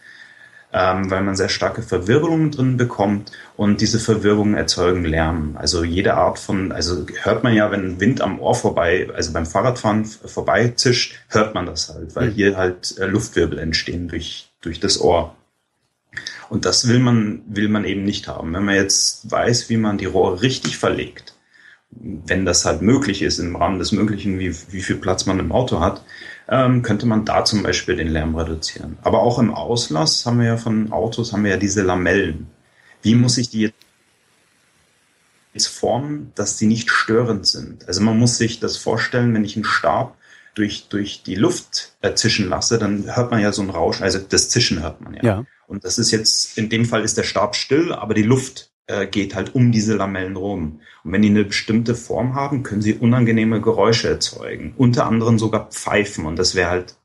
[0.74, 5.56] ähm, weil man sehr starke Verwirbelungen drin bekommt und diese Verwirbelungen erzeugen Lärm.
[5.56, 9.46] Also jede Art von, also hört man ja, wenn Wind am Ohr vorbei, also beim
[9.46, 12.34] Fahrradfahren vorbei zischt, hört man das halt, weil mhm.
[12.34, 15.36] hier halt äh, Luftwirbel entstehen durch, durch das Ohr.
[16.48, 18.52] Und das will man, will man eben nicht haben.
[18.52, 21.36] Wenn man jetzt weiß, wie man die Rohre richtig verlegt,
[21.90, 25.52] wenn das halt möglich ist, im Rahmen des Möglichen, wie, wie viel Platz man im
[25.52, 26.02] Auto hat,
[26.48, 28.98] ähm, könnte man da zum Beispiel den Lärm reduzieren.
[29.02, 32.48] Aber auch im Auslass haben wir ja von Autos haben wir ja diese Lamellen.
[33.02, 33.72] Wie muss ich die
[35.54, 37.86] jetzt Formen, dass die nicht störend sind.
[37.86, 40.16] Also man muss sich das vorstellen, wenn ich einen Stab
[40.54, 44.18] durch, durch die Luft äh, zischen lasse, dann hört man ja so ein Rauschen, also
[44.18, 45.22] das Zischen hört man ja.
[45.22, 45.44] ja.
[45.66, 49.06] Und das ist jetzt, in dem Fall ist der Stab still, aber die Luft äh,
[49.06, 50.80] geht halt um diese Lamellen rum.
[51.04, 54.74] Und wenn die eine bestimmte Form haben, können sie unangenehme Geräusche erzeugen.
[54.76, 56.26] Unter anderem sogar Pfeifen.
[56.26, 56.96] Und das wäre halt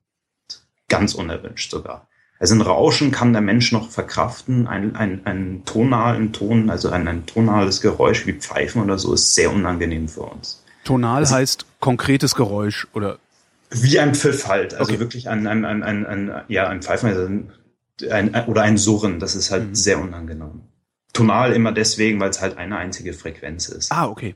[0.87, 2.07] ganz unerwünscht sogar.
[2.39, 4.67] Also ein Rauschen kann der Mensch noch verkraften.
[4.67, 9.35] Ein, ein, ein tonalen Ton, also ein, ein tonales Geräusch wie Pfeifen oder so, ist
[9.35, 10.63] sehr unangenehm für uns.
[10.85, 13.19] Tonal also, heißt konkretes Geräusch oder?
[13.71, 14.73] Wie ein Pfiff halt.
[14.73, 14.99] Also okay.
[14.99, 17.51] wirklich ein, ein, ein, ein, ein, ja, ein Pfeifen also ein,
[18.09, 19.19] ein, oder ein Surren.
[19.19, 19.75] Das ist halt mhm.
[19.75, 20.61] sehr unangenehm.
[21.13, 23.91] Tonal immer deswegen, weil es halt eine einzige Frequenz ist.
[23.91, 24.35] Ah, okay.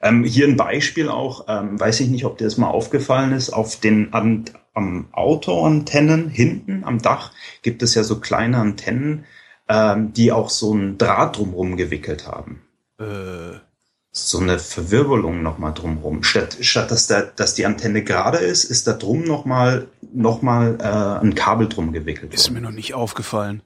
[0.00, 3.50] Ähm, hier ein Beispiel auch, ähm, weiß ich nicht, ob dir das mal aufgefallen ist,
[3.50, 9.24] auf den an, am Autoantennen hinten am Dach gibt es ja so kleine Antennen,
[9.68, 12.62] ähm, die auch so ein Draht drumherum gewickelt haben.
[12.98, 13.58] Äh.
[14.12, 16.22] So eine Verwirbelung nochmal drumherum.
[16.22, 20.78] Statt, statt dass, der, dass die Antenne gerade ist, ist da drum nochmal noch mal,
[20.80, 22.32] äh, ein Kabel drum gewickelt.
[22.32, 22.54] Ist worden.
[22.54, 23.62] mir noch nicht aufgefallen.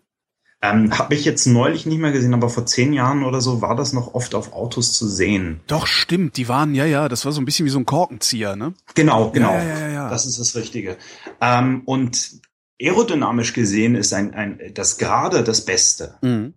[0.62, 3.74] Ähm, Habe ich jetzt neulich nicht mehr gesehen, aber vor zehn Jahren oder so war
[3.76, 5.60] das noch oft auf Autos zu sehen.
[5.66, 6.36] Doch, stimmt.
[6.36, 8.74] Die waren, ja, ja, das war so ein bisschen wie so ein Korkenzieher, ne?
[8.94, 9.54] Genau, genau.
[9.54, 10.10] Ja, ja, ja, ja.
[10.10, 10.98] Das ist das Richtige.
[11.40, 12.40] Ähm, und
[12.80, 16.16] aerodynamisch gesehen ist ein, ein das gerade das Beste.
[16.20, 16.52] Mhm.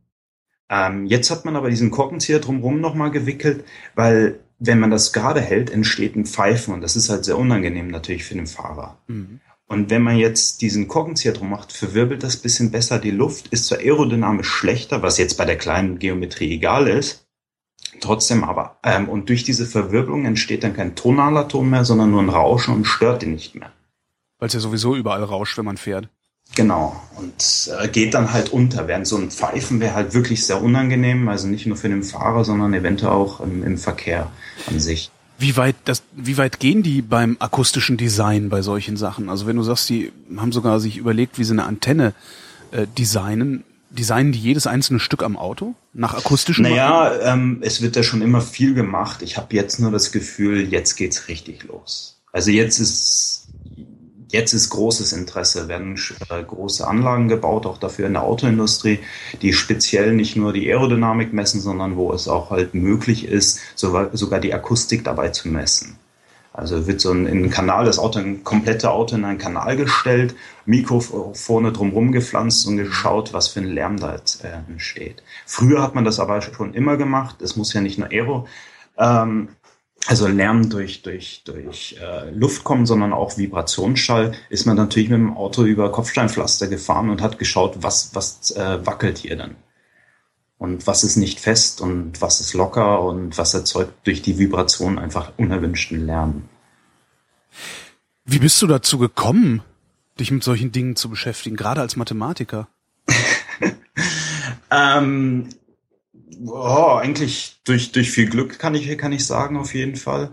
[0.70, 3.64] Ähm, jetzt hat man aber diesen Korkenzieher drumherum nochmal gewickelt,
[3.96, 7.88] weil wenn man das gerade hält, entsteht ein Pfeifen und das ist halt sehr unangenehm
[7.88, 8.98] natürlich für den Fahrer.
[9.08, 9.40] Mhm.
[9.74, 13.66] Und wenn man jetzt diesen Korkenzieher drum macht, verwirbelt das bisschen besser die Luft, ist
[13.66, 17.26] zwar aerodynamisch schlechter, was jetzt bei der kleinen Geometrie egal ist,
[18.00, 18.78] trotzdem aber.
[18.84, 22.74] Ähm, und durch diese Verwirbelung entsteht dann kein tonaler Ton mehr, sondern nur ein Rauschen
[22.74, 23.72] und stört ihn nicht mehr.
[24.40, 26.08] Weil es ja sowieso überall rauscht, wenn man fährt.
[26.56, 27.02] Genau.
[27.16, 28.88] Und äh, geht dann halt unter.
[28.88, 32.46] Während so ein Pfeifen wäre halt wirklich sehr unangenehm, also nicht nur für den Fahrer,
[32.46, 34.32] sondern eventuell auch im, im Verkehr
[34.68, 35.10] an sich.
[35.44, 39.30] Wie weit, das, wie weit gehen die beim akustischen Design bei solchen Sachen?
[39.30, 42.14] Also wenn du sagst, die haben sogar sich überlegt, wie sie eine Antenne
[42.72, 46.64] äh, designen, designen die jedes einzelne Stück am Auto nach akustischen?
[46.64, 49.22] Naja, ähm, es wird ja schon immer viel gemacht.
[49.22, 52.22] Ich habe jetzt nur das Gefühl, jetzt geht's richtig los.
[52.32, 53.33] Also jetzt ist
[54.34, 55.96] Jetzt ist großes Interesse, werden
[56.30, 58.98] äh, große Anlagen gebaut, auch dafür in der Autoindustrie,
[59.44, 64.40] die speziell nicht nur die Aerodynamik messen, sondern wo es auch halt möglich ist, sogar
[64.40, 65.98] die Akustik dabei zu messen.
[66.52, 70.34] Also wird so ein, in Kanal, das Auto, ein komplette Auto in einen Kanal gestellt,
[70.66, 75.22] Mikrofone drumherum gepflanzt und geschaut, was für ein Lärm da jetzt, äh, entsteht.
[75.46, 77.44] Früher hat man das aber schon immer gemacht.
[77.44, 78.48] Es muss ja nicht nur Aero
[78.98, 79.50] ähm,
[80.08, 85.20] also Lärm durch, durch, durch äh, Luft kommen, sondern auch Vibrationsschall, ist man natürlich mit
[85.20, 89.56] dem Auto über Kopfsteinpflaster gefahren und hat geschaut, was, was äh, wackelt hier denn.
[90.58, 95.00] Und was ist nicht fest und was ist locker und was erzeugt durch die Vibration
[95.00, 96.44] einfach unerwünschten Lärm.
[98.26, 99.62] Wie bist du dazu gekommen,
[100.20, 102.68] dich mit solchen Dingen zu beschäftigen, gerade als Mathematiker?
[104.72, 105.50] ähm,
[106.46, 110.32] oh, eigentlich durch, durch viel Glück kann ich, kann ich sagen, auf jeden Fall.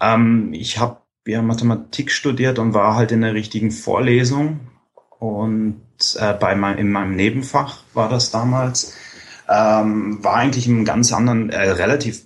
[0.00, 4.60] Ähm, ich habe ja Mathematik studiert und war halt in der richtigen Vorlesung.
[5.18, 5.82] Und
[6.18, 8.94] äh, bei mein, in meinem Nebenfach war das damals.
[9.48, 12.24] Ähm, war eigentlich im ganz anderen, äh, relativ,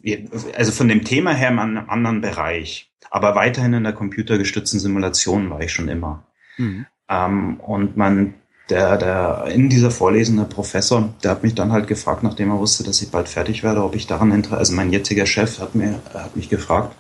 [0.57, 2.93] also von dem Thema her in einem anderen Bereich.
[3.11, 6.25] Aber weiterhin in der computergestützten Simulation war ich schon immer.
[6.59, 6.87] Mhm.
[7.09, 8.35] Ähm, und man
[8.69, 12.59] der, der in dieser Vorlesung, der Professor, der hat mich dann halt gefragt, nachdem er
[12.59, 15.75] wusste, dass ich bald fertig werde, ob ich daran Interesse, also mein jetziger Chef hat
[15.75, 16.95] mir, hat mich gefragt,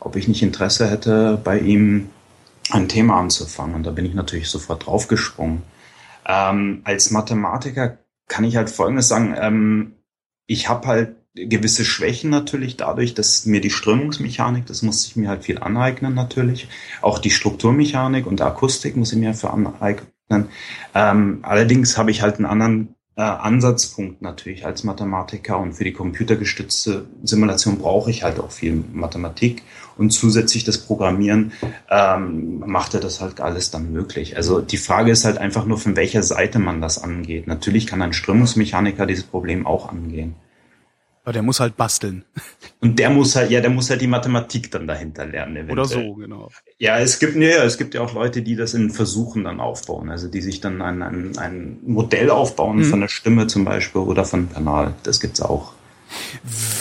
[0.00, 2.08] ob ich nicht Interesse hätte, bei ihm
[2.70, 3.74] ein Thema anzufangen.
[3.74, 5.62] Und da bin ich natürlich sofort draufgesprungen.
[6.26, 9.34] Ähm, als Mathematiker kann ich halt Folgendes sagen.
[9.38, 9.92] Ähm,
[10.46, 15.28] ich habe halt gewisse Schwächen natürlich dadurch, dass mir die Strömungsmechanik, das muss ich mir
[15.28, 16.68] halt viel aneignen natürlich.
[17.02, 20.08] Auch die Strukturmechanik und Akustik muss ich mir für aneignen
[20.94, 25.92] ähm, allerdings habe ich halt einen anderen äh, Ansatzpunkt natürlich als Mathematiker und für die
[25.92, 29.62] computergestützte Simulation brauche ich halt auch viel Mathematik
[29.98, 31.52] und zusätzlich das Programmieren
[31.90, 34.36] ähm, macht er das halt alles dann möglich.
[34.36, 37.46] Also die Frage ist halt einfach nur, von welcher Seite man das angeht.
[37.46, 40.34] Natürlich kann ein Strömungsmechaniker dieses Problem auch angehen.
[41.22, 42.24] Aber der muss halt basteln.
[42.80, 45.56] Und der muss halt, ja, der muss halt die Mathematik dann dahinter lernen.
[45.56, 45.78] Eventuell.
[45.78, 46.50] Oder so, genau.
[46.78, 50.10] Ja, es gibt, ja, es gibt ja auch Leute, die das in Versuchen dann aufbauen.
[50.10, 52.84] Also die sich dann ein, ein, ein Modell aufbauen mhm.
[52.84, 54.94] von der Stimme zum Beispiel oder von Kanal.
[55.02, 55.74] Das gibt's auch.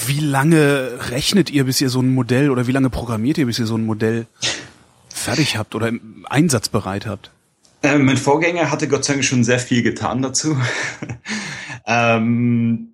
[0.08, 3.60] Wie lange rechnet ihr, bis ihr so ein Modell oder wie lange programmiert ihr, bis
[3.60, 4.25] ihr so ein Modell
[5.10, 5.91] fertig habt oder
[6.30, 7.32] einsatzbereit habt?
[7.82, 10.58] Äh, mein Vorgänger hatte Gott sei Dank schon sehr viel getan dazu.
[11.86, 12.93] ähm,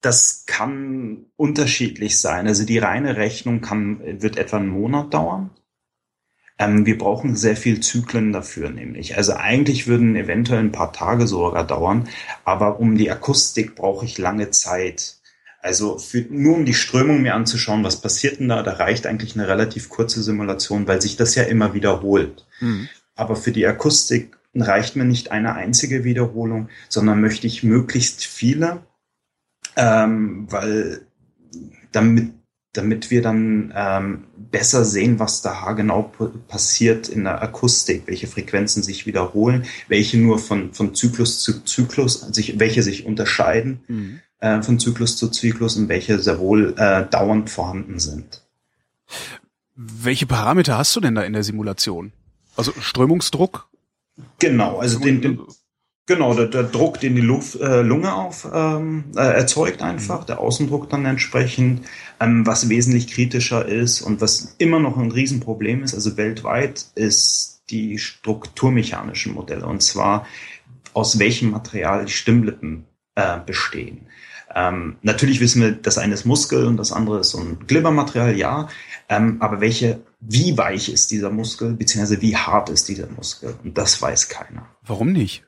[0.00, 2.46] Das kann unterschiedlich sein.
[2.46, 5.50] Also die reine Rechnung kann, wird etwa einen Monat dauern.
[6.60, 9.16] Ähm, wir brauchen sehr viel Zyklen dafür, nämlich.
[9.16, 12.08] Also eigentlich würden eventuell ein paar Tage sogar dauern,
[12.44, 15.16] aber um die Akustik brauche ich lange Zeit.
[15.62, 19.34] Also für, nur um die Strömung mir anzuschauen, was passiert denn da, da reicht eigentlich
[19.34, 22.46] eine relativ kurze Simulation, weil sich das ja immer wiederholt.
[22.60, 22.88] Mhm.
[23.14, 28.82] Aber für die Akustik reicht mir nicht eine einzige Wiederholung, sondern möchte ich möglichst viele
[29.76, 31.06] ähm, weil
[31.92, 32.32] damit
[32.72, 36.12] damit wir dann ähm, besser sehen, was da genau
[36.46, 42.20] passiert in der Akustik, welche Frequenzen sich wiederholen, welche nur von, von Zyklus zu Zyklus,
[42.20, 44.20] sich, welche sich unterscheiden mhm.
[44.38, 48.44] äh, von Zyklus zu Zyklus und welche sehr wohl äh, dauernd vorhanden sind.
[49.74, 52.12] Welche Parameter hast du denn da in der Simulation?
[52.56, 53.68] Also Strömungsdruck?
[54.38, 55.40] Genau, also den, den,
[56.10, 60.26] Genau, der, der Druck, den die Luft, äh, Lunge auf ähm, äh, erzeugt einfach, mhm.
[60.26, 61.86] der Außendruck dann entsprechend,
[62.18, 67.62] ähm, was wesentlich kritischer ist und was immer noch ein Riesenproblem ist, also weltweit, ist
[67.70, 70.26] die strukturmechanischen Modelle und zwar
[70.94, 74.08] aus welchem Material die Stimmlippen äh, bestehen.
[74.52, 78.36] Ähm, natürlich wissen wir, das eine ist Muskel und das andere ist so ein Glibbermaterial,
[78.36, 78.68] ja.
[79.08, 83.54] Ähm, aber welche, wie weich ist dieser Muskel, beziehungsweise wie hart ist dieser Muskel?
[83.62, 84.66] Und das weiß keiner.
[84.82, 85.44] Warum nicht?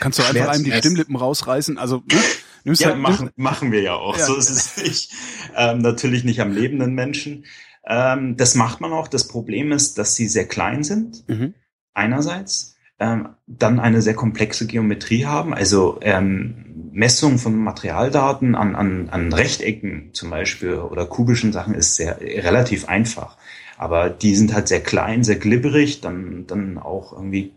[0.00, 1.78] Kannst du einfach einem die Stimmlippen rausreißen?
[1.78, 2.18] Also ne?
[2.64, 4.16] Nimmst ja, halt, machen, machen wir ja auch.
[4.16, 4.26] Ja.
[4.26, 5.12] So ist es nicht.
[5.56, 7.44] Ähm, natürlich nicht am lebenden Menschen.
[7.86, 9.08] Ähm, das macht man auch.
[9.08, 11.28] Das Problem ist, dass sie sehr klein sind.
[11.28, 11.54] Mhm.
[11.94, 12.76] Einerseits.
[13.00, 15.52] Ähm, dann eine sehr komplexe Geometrie haben.
[15.52, 21.96] Also ähm, Messung von Materialdaten an, an, an Rechtecken zum Beispiel oder kubischen Sachen ist
[21.96, 23.36] sehr relativ einfach.
[23.76, 27.54] Aber die sind halt sehr klein, sehr glibberig, dann, dann auch irgendwie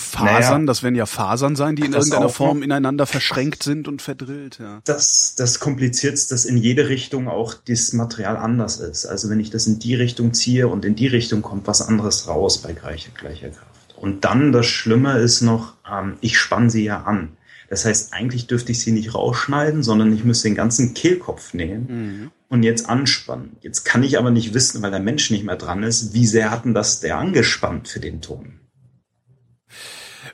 [0.00, 4.02] Fasern, naja, das werden ja Fasern sein, die in irgendeiner Form ineinander verschränkt sind und
[4.02, 4.80] verdrillt, ja.
[4.84, 9.06] Das, das kompliziert, dass in jede Richtung auch das Material anders ist.
[9.06, 12.26] Also wenn ich das in die Richtung ziehe und in die Richtung kommt was anderes
[12.26, 13.94] raus bei gleicher, gleicher Kraft.
[13.96, 17.36] Und dann das Schlimme ist noch, ähm, ich spanne sie ja an.
[17.68, 21.86] Das heißt, eigentlich dürfte ich sie nicht rausschneiden, sondern ich müsste den ganzen Kehlkopf nehmen
[21.88, 22.30] mhm.
[22.48, 23.56] und jetzt anspannen.
[23.60, 26.50] Jetzt kann ich aber nicht wissen, weil der Mensch nicht mehr dran ist, wie sehr
[26.50, 28.59] hat denn das der angespannt für den Ton?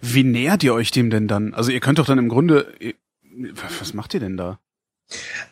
[0.01, 1.55] Wie nähert ihr euch dem denn dann?
[1.55, 2.75] Also ihr könnt doch dann im Grunde,
[3.79, 4.59] was macht ihr denn da?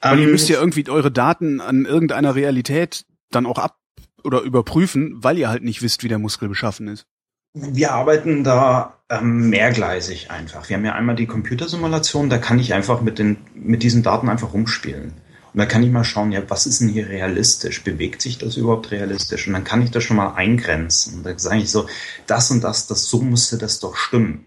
[0.00, 3.78] Weil ihr ähm, müsst ja irgendwie eure Daten an irgendeiner Realität dann auch ab
[4.22, 7.06] oder überprüfen, weil ihr halt nicht wisst, wie der Muskel beschaffen ist.
[7.52, 10.68] Wir arbeiten da ähm, mehrgleisig einfach.
[10.68, 14.28] Wir haben ja einmal die Computersimulation, da kann ich einfach mit den mit diesen Daten
[14.28, 15.12] einfach rumspielen.
[15.54, 17.84] Und da kann ich mal schauen, ja, was ist denn hier realistisch?
[17.84, 19.46] Bewegt sich das überhaupt realistisch?
[19.46, 21.18] Und dann kann ich das schon mal eingrenzen.
[21.18, 21.86] Und dann sage ich so,
[22.26, 24.46] das und das, das so müsste das doch stimmen.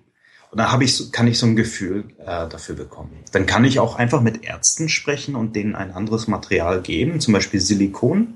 [0.52, 3.24] Und dann habe ich, kann ich so ein Gefühl äh, dafür bekommen.
[3.32, 7.34] Dann kann ich auch einfach mit Ärzten sprechen und denen ein anderes Material geben, zum
[7.34, 8.36] Beispiel Silikon,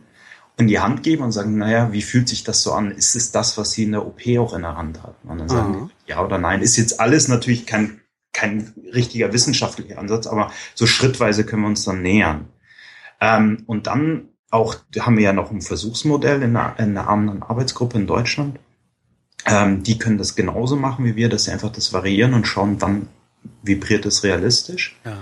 [0.57, 2.91] in die Hand geben und sagen, naja, wie fühlt sich das so an?
[2.91, 5.27] Ist es das, was sie in der OP auch in der Hand hatten?
[5.27, 5.89] Und dann sagen Aha.
[5.89, 6.62] die, ja oder nein.
[6.62, 7.99] Ist jetzt alles natürlich kein,
[8.31, 12.47] kein richtiger wissenschaftlicher Ansatz, aber so schrittweise können wir uns dann nähern.
[13.21, 17.41] Ähm, und dann auch haben wir ja noch ein Versuchsmodell in einer, in einer anderen
[17.41, 18.60] Arbeitsgruppe in Deutschland.
[19.45, 22.81] Ähm, die können das genauso machen wie wir, dass sie einfach das variieren und schauen,
[22.81, 23.07] wann
[23.63, 24.99] vibriert es realistisch.
[25.05, 25.17] Ja.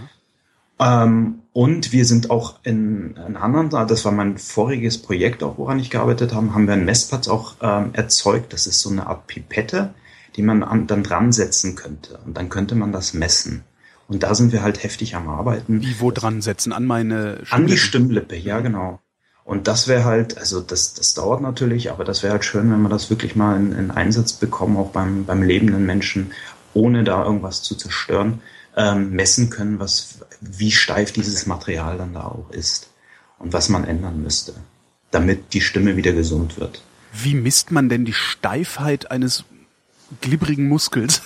[0.79, 5.79] Ähm, und wir sind auch in, in anderen, das war mein voriges Projekt auch, woran
[5.79, 8.53] ich gearbeitet habe, haben wir einen Messplatz auch ähm, erzeugt.
[8.53, 9.93] Das ist so eine Art Pipette,
[10.35, 12.19] die man an, dann dran setzen könnte.
[12.25, 13.63] Und dann könnte man das messen.
[14.09, 15.81] Und da sind wir halt heftig am Arbeiten.
[15.81, 16.73] Wie wo dran setzen?
[16.73, 17.55] An meine Stimmlippe?
[17.55, 18.99] An die Stimmlippe, ja genau.
[19.45, 22.81] Und das wäre halt, also das, das dauert natürlich, aber das wäre halt schön, wenn
[22.81, 26.31] wir das wirklich mal in, in Einsatz bekommen, auch beim, beim lebenden Menschen,
[26.73, 28.41] ohne da irgendwas zu zerstören,
[28.75, 32.89] ähm, messen können, was, wie steif dieses Material dann da auch ist
[33.37, 34.53] und was man ändern müsste,
[35.11, 36.81] damit die Stimme wieder gesund wird.
[37.13, 39.45] Wie misst man denn die Steifheit eines
[40.21, 41.21] glibberigen Muskels?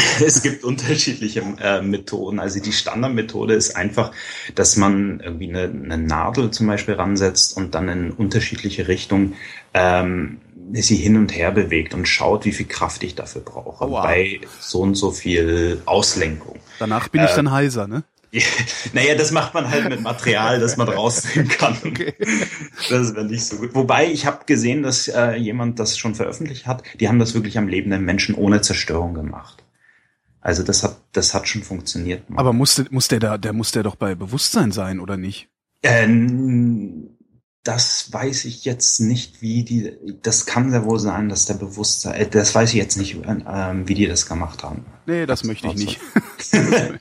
[0.24, 2.40] es gibt unterschiedliche äh, Methoden.
[2.40, 4.12] Also die Standardmethode ist einfach,
[4.54, 9.34] dass man irgendwie eine, eine Nadel zum Beispiel ransetzt und dann in unterschiedliche Richtungen
[9.74, 10.38] ähm,
[10.72, 13.90] sie hin und her bewegt und schaut, wie viel Kraft ich dafür brauche.
[13.90, 14.04] Wow.
[14.04, 16.58] Bei so und so viel Auslenkung.
[16.78, 18.04] Danach bin ich äh, dann heiser, ne?
[18.92, 21.76] naja, das macht man halt mit Material, das man rausnehmen kann.
[21.84, 22.14] Okay.
[22.88, 23.74] Das wäre nicht so gut.
[23.74, 26.84] Wobei ich habe gesehen, dass äh, jemand das schon veröffentlicht hat.
[27.00, 29.64] Die haben das wirklich am lebenden Menschen ohne Zerstörung gemacht.
[30.40, 32.22] Also das hat, das hat schon funktioniert.
[32.34, 35.48] Aber musste, muss der da, der muss der doch bei Bewusstsein sein, oder nicht?
[35.82, 37.16] Ähm,
[37.62, 42.14] das weiß ich jetzt nicht, wie die, das kann sehr wohl sein, dass der Bewusstsein,
[42.14, 44.86] äh, das weiß ich jetzt nicht, ähm, wie die das gemacht haben.
[45.06, 46.00] Nee, das, das möchte ich nicht.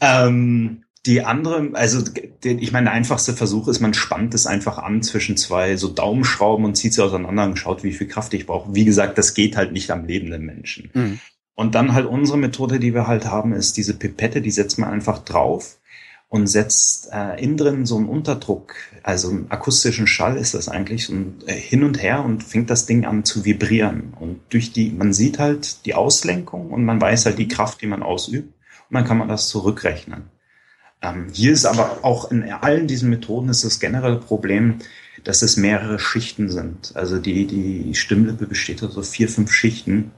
[0.00, 2.02] ähm, Die andere, also
[2.42, 6.64] ich meine, der einfachste Versuch ist, man spannt es einfach an zwischen zwei so Daumenschrauben
[6.64, 8.74] und zieht sie auseinander und schaut, wie viel Kraft ich brauche.
[8.74, 10.90] Wie gesagt, das geht halt nicht am lebenden Menschen.
[10.94, 11.20] Mhm.
[11.54, 14.90] Und dann halt unsere Methode, die wir halt haben, ist diese Pipette, die setzt man
[14.90, 15.78] einfach drauf
[16.28, 21.06] und setzt äh, innen drin so einen Unterdruck, also einen akustischen Schall ist das eigentlich,
[21.06, 24.14] so ein, äh, hin und her und fängt das Ding an zu vibrieren.
[24.18, 27.86] Und durch die, man sieht halt die Auslenkung und man weiß halt die Kraft, die
[27.86, 28.52] man ausübt
[28.90, 30.24] und dann kann man das zurückrechnen.
[31.02, 34.78] Ähm, hier ist aber auch in allen diesen Methoden ist das generelle Problem,
[35.22, 36.96] dass es mehrere Schichten sind.
[36.96, 40.10] Also die, die Stimmlippe besteht aus so vier, fünf Schichten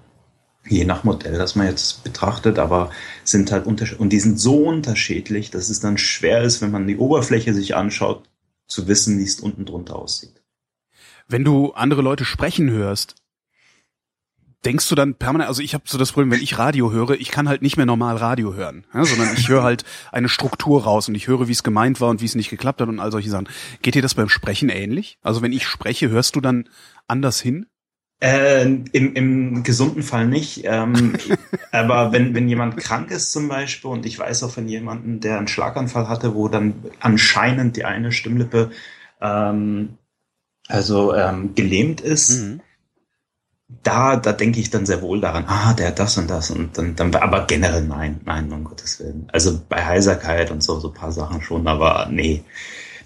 [0.69, 2.91] je nach Modell, das man jetzt betrachtet, aber
[3.25, 6.87] sind halt unterschiedlich und die sind so unterschiedlich, dass es dann schwer ist, wenn man
[6.87, 8.29] die Oberfläche sich anschaut,
[8.67, 10.43] zu wissen, wie es unten drunter aussieht.
[11.29, 13.15] Wenn du andere Leute sprechen hörst,
[14.65, 17.31] denkst du dann permanent, also ich habe so das Problem, wenn ich Radio höre, ich
[17.31, 21.09] kann halt nicht mehr normal Radio hören, ja, sondern ich höre halt eine Struktur raus
[21.09, 23.13] und ich höre, wie es gemeint war und wie es nicht geklappt hat und all
[23.13, 23.49] solche Sachen.
[23.83, 25.19] Geht dir das beim Sprechen ähnlich?
[25.23, 26.69] Also wenn ich spreche, hörst du dann
[27.07, 27.67] anders hin?
[28.19, 30.63] Äh, im, Im gesunden Fall nicht.
[30.65, 31.19] Ähm,
[31.73, 35.37] aber wenn, wenn jemand krank ist zum Beispiel, und ich weiß auch von jemandem, der
[35.37, 38.71] einen Schlaganfall hatte, wo dann anscheinend die eine Stimmlippe
[39.21, 39.99] ähm,
[40.67, 42.61] also ähm, gelähmt ist, mhm.
[43.83, 46.79] da, da denke ich dann sehr wohl daran, ah, der hat das und das und
[46.79, 49.29] dann, dann aber generell nein, nein, um Gottes Willen.
[49.31, 52.43] Also bei Heiserkeit und so, so paar Sachen schon, aber nee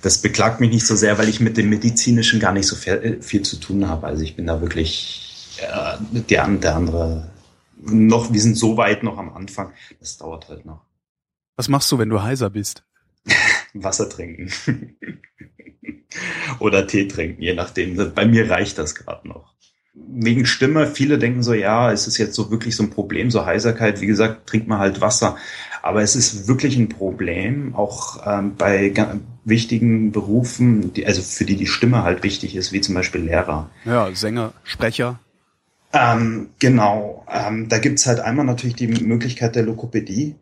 [0.02, 2.92] das beklagt mich nicht so sehr, weil ich mit dem Medizinischen gar nicht so viel,
[2.92, 4.06] äh, viel zu tun habe.
[4.06, 7.30] Also ich bin da wirklich äh, der, der andere
[7.82, 9.72] noch, wir sind so weit noch am Anfang.
[10.00, 10.84] Das dauert halt noch.
[11.56, 12.84] Was machst du, wenn du heiser bist?
[13.74, 14.50] Wasser trinken.
[16.58, 18.14] Oder Tee trinken, je nachdem.
[18.14, 19.54] Bei mir reicht das gerade noch.
[19.94, 23.44] Wegen Stimme, viele denken so, ja, ist es jetzt so wirklich so ein Problem, so
[23.44, 24.00] Heiserkeit.
[24.00, 25.36] Wie gesagt, trinkt man halt Wasser.
[25.82, 28.92] Aber es ist wirklich ein Problem, auch ähm, bei
[29.50, 33.68] wichtigen Berufen, die, also für die die Stimme halt wichtig ist, wie zum Beispiel Lehrer.
[33.84, 35.18] Ja, Sänger, Sprecher.
[35.92, 37.26] Ähm, genau.
[37.30, 40.36] Ähm, da gibt's halt einmal natürlich die Möglichkeit der Lokopädie,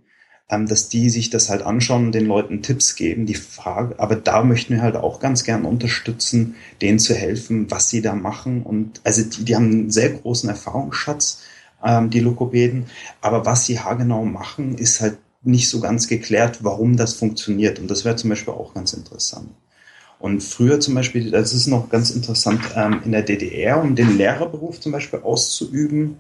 [0.51, 3.27] ähm, dass die sich das halt anschauen und den Leuten Tipps geben.
[3.27, 7.89] Die Frage, aber da möchten wir halt auch ganz gern unterstützen, denen zu helfen, was
[7.89, 8.63] sie da machen.
[8.63, 11.43] Und also die, die haben einen sehr großen Erfahrungsschatz,
[11.85, 12.87] ähm, die Lokopäden.
[13.21, 17.79] Aber was sie haargenau machen, ist halt nicht so ganz geklärt, warum das funktioniert.
[17.79, 19.51] Und das wäre zum Beispiel auch ganz interessant.
[20.19, 24.17] Und früher zum Beispiel, das ist noch ganz interessant, ähm, in der DDR, um den
[24.17, 26.19] Lehrerberuf zum Beispiel auszuüben,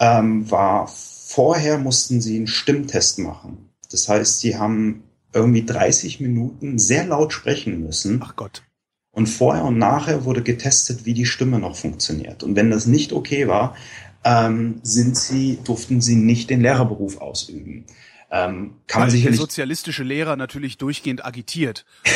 [0.00, 3.70] ähm, war vorher mussten sie einen Stimmtest machen.
[3.90, 8.20] Das heißt, sie haben irgendwie 30 Minuten sehr laut sprechen müssen.
[8.24, 8.62] Ach Gott.
[9.10, 12.42] Und vorher und nachher wurde getestet, wie die Stimme noch funktioniert.
[12.42, 13.76] Und wenn das nicht okay war,
[14.24, 17.84] ähm, sind sie, durften sie nicht den Lehrerberuf ausüben.
[18.30, 19.38] Ähm, kann man sicherlich.
[19.38, 21.84] Der sozialistische Lehrer natürlich durchgehend agitiert.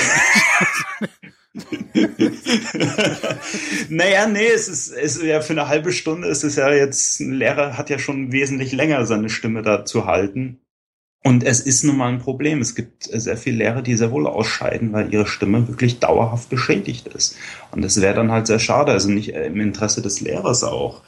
[3.88, 7.21] naja, nee, es ist, es ist ja für eine halbe Stunde ist es ja jetzt,
[7.21, 10.61] ein Lehrer hat ja schon wesentlich länger seine Stimme da zu halten.
[11.25, 12.61] Und es ist nun mal ein Problem.
[12.61, 17.09] Es gibt sehr viele Lehrer, die sehr wohl ausscheiden, weil ihre Stimme wirklich dauerhaft beschädigt
[17.09, 17.37] ist.
[17.73, 21.03] Und das wäre dann halt sehr schade, also nicht im Interesse des Lehrers auch.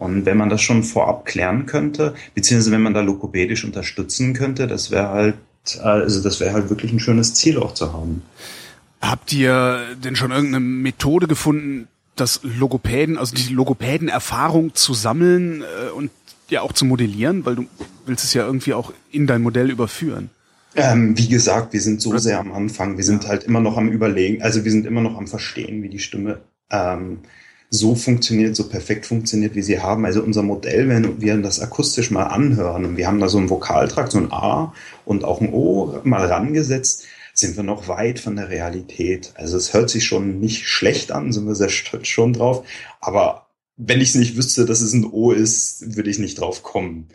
[0.00, 4.66] Und wenn man das schon vorab klären könnte, beziehungsweise wenn man da lokopädisch unterstützen könnte,
[4.66, 5.36] das wäre halt,
[5.82, 8.22] also das wäre halt wirklich ein schönes Ziel auch zu haben.
[9.02, 11.86] Habt ihr denn schon irgendeine Methode gefunden,
[12.16, 16.10] das Logopäden, also die Logopäden-Erfahrung zu sammeln äh, und
[16.48, 17.66] ja auch zu modellieren, weil du
[18.06, 20.30] willst es ja irgendwie auch in dein Modell überführen?
[20.76, 22.96] Ähm, wie gesagt, wir sind so sehr am Anfang.
[22.96, 25.90] Wir sind halt immer noch am Überlegen, also wir sind immer noch am Verstehen, wie
[25.90, 27.18] die Stimme ähm,
[27.70, 30.04] so funktioniert, so perfekt funktioniert, wie sie haben.
[30.04, 33.48] Also unser Modell, wenn wir das akustisch mal anhören und wir haben da so einen
[33.48, 38.34] Vokaltrakt, so ein A und auch ein O mal rangesetzt, sind wir noch weit von
[38.34, 39.32] der Realität.
[39.36, 42.66] Also es hört sich schon nicht schlecht an, sind wir sehr stolz schon drauf.
[43.00, 46.64] Aber wenn ich es nicht wüsste, dass es ein O ist, würde ich nicht drauf
[46.64, 47.08] kommen.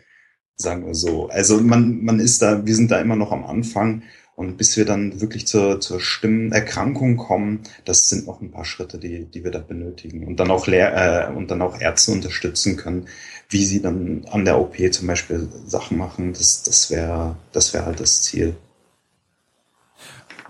[0.56, 1.28] Sagen wir so.
[1.28, 4.04] Also man, man ist da, wir sind da immer noch am Anfang
[4.36, 8.98] und bis wir dann wirklich zur, zur Stimmenerkrankung kommen, das sind noch ein paar Schritte,
[8.98, 10.28] die, die wir da benötigen.
[10.28, 13.08] Und dann auch Lehr äh, und dann auch Ärzte unterstützen können,
[13.50, 16.34] wie sie dann an der OP zum Beispiel Sachen machen.
[16.34, 18.56] Das, das wäre das wäre halt das Ziel.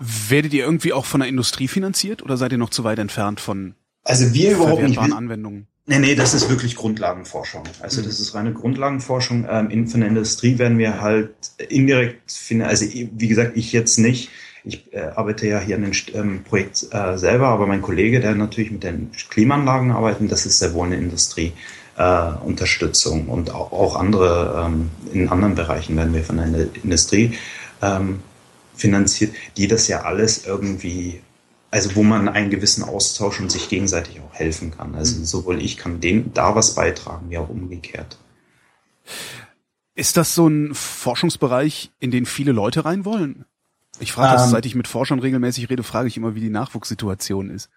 [0.00, 3.40] Werdet ihr irgendwie auch von der Industrie finanziert oder seid ihr noch zu weit entfernt
[3.40, 5.66] von also wir überhaupt nicht Anwendungen?
[5.88, 7.62] Nee, nee, das ist wirklich Grundlagenforschung.
[7.80, 9.46] Also das ist reine Grundlagenforschung.
[9.48, 11.30] Ähm, in, von der Industrie werden wir halt
[11.68, 14.30] indirekt, also wie gesagt, ich jetzt nicht.
[14.64, 18.34] Ich äh, arbeite ja hier an dem ähm, Projekt äh, selber, aber mein Kollege, der
[18.34, 21.52] natürlich mit den Klimaanlagen arbeitet, das ist sehr wohl eine Industrie.
[21.96, 22.60] Äh, und
[23.52, 27.38] auch, auch andere ähm, in anderen Bereichen werden wir von der Industrie
[27.80, 28.20] ähm,
[28.74, 31.20] finanziert, die das ja alles irgendwie,
[31.76, 34.94] also wo man einen gewissen Austausch und sich gegenseitig auch helfen kann.
[34.94, 35.24] Also mhm.
[35.26, 38.16] sowohl ich kann dem da was beitragen, wie auch umgekehrt.
[39.94, 43.44] Ist das so ein Forschungsbereich, in den viele Leute rein wollen?
[44.00, 46.48] Ich frage das, ähm, seit ich mit Forschern regelmäßig rede, frage ich immer, wie die
[46.48, 47.68] Nachwuchssituation ist.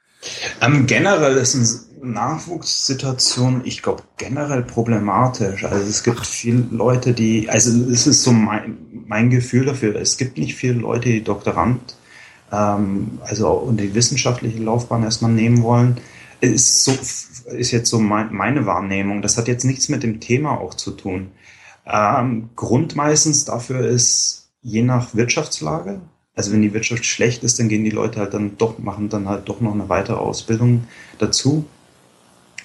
[0.62, 5.66] Ähm, generell ist eine Nachwuchssituation, ich glaube, generell problematisch.
[5.66, 8.78] Also es gibt viele Leute, die, also es ist so mein,
[9.08, 11.96] mein Gefühl dafür, es gibt nicht viele Leute, die Doktorand,
[12.52, 15.98] ähm, also und die wissenschaftliche Laufbahn erstmal nehmen wollen.
[16.42, 16.94] Ist so,
[17.52, 19.22] ist jetzt so mein, meine Wahrnehmung.
[19.22, 21.32] Das hat jetzt nichts mit dem Thema auch zu tun.
[21.86, 26.02] Ähm, Grund meistens dafür ist, je nach Wirtschaftslage,
[26.36, 29.28] also wenn die Wirtschaft schlecht ist, dann gehen die Leute halt dann doch, machen dann
[29.28, 30.86] halt doch noch eine weitere Ausbildung
[31.18, 31.66] dazu.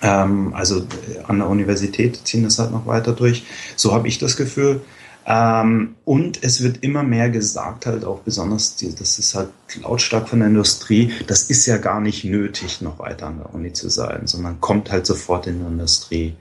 [0.03, 0.87] Ähm, also
[1.27, 3.45] an der Universität ziehen das halt noch weiter durch.
[3.77, 4.83] So habe ich das Gefühl.
[5.27, 9.49] Ähm, und es wird immer mehr gesagt, halt auch besonders, die, das ist halt
[9.81, 13.73] lautstark von der Industrie, das ist ja gar nicht nötig, noch weiter an der Uni
[13.73, 16.37] zu sein, sondern kommt halt sofort in die Industrie.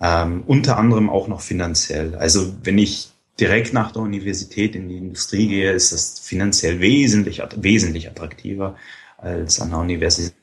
[0.00, 2.14] Ähm, unter anderem auch noch finanziell.
[2.14, 3.10] Also wenn ich
[3.40, 8.76] direkt nach der Universität in die Industrie gehe, ist das finanziell wesentlich, wesentlich attraktiver,
[9.18, 10.34] als an der Universität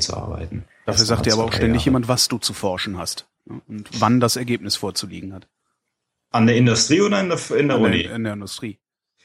[0.00, 0.64] zu arbeiten.
[0.84, 1.84] Dafür sagt dir aber auch ständig Jahre.
[1.86, 5.46] jemand, was du zu forschen hast und wann das Ergebnis vorzulegen hat.
[6.36, 8.02] An der Industrie oder in der, in der Uni?
[8.02, 8.78] Der, in der Industrie.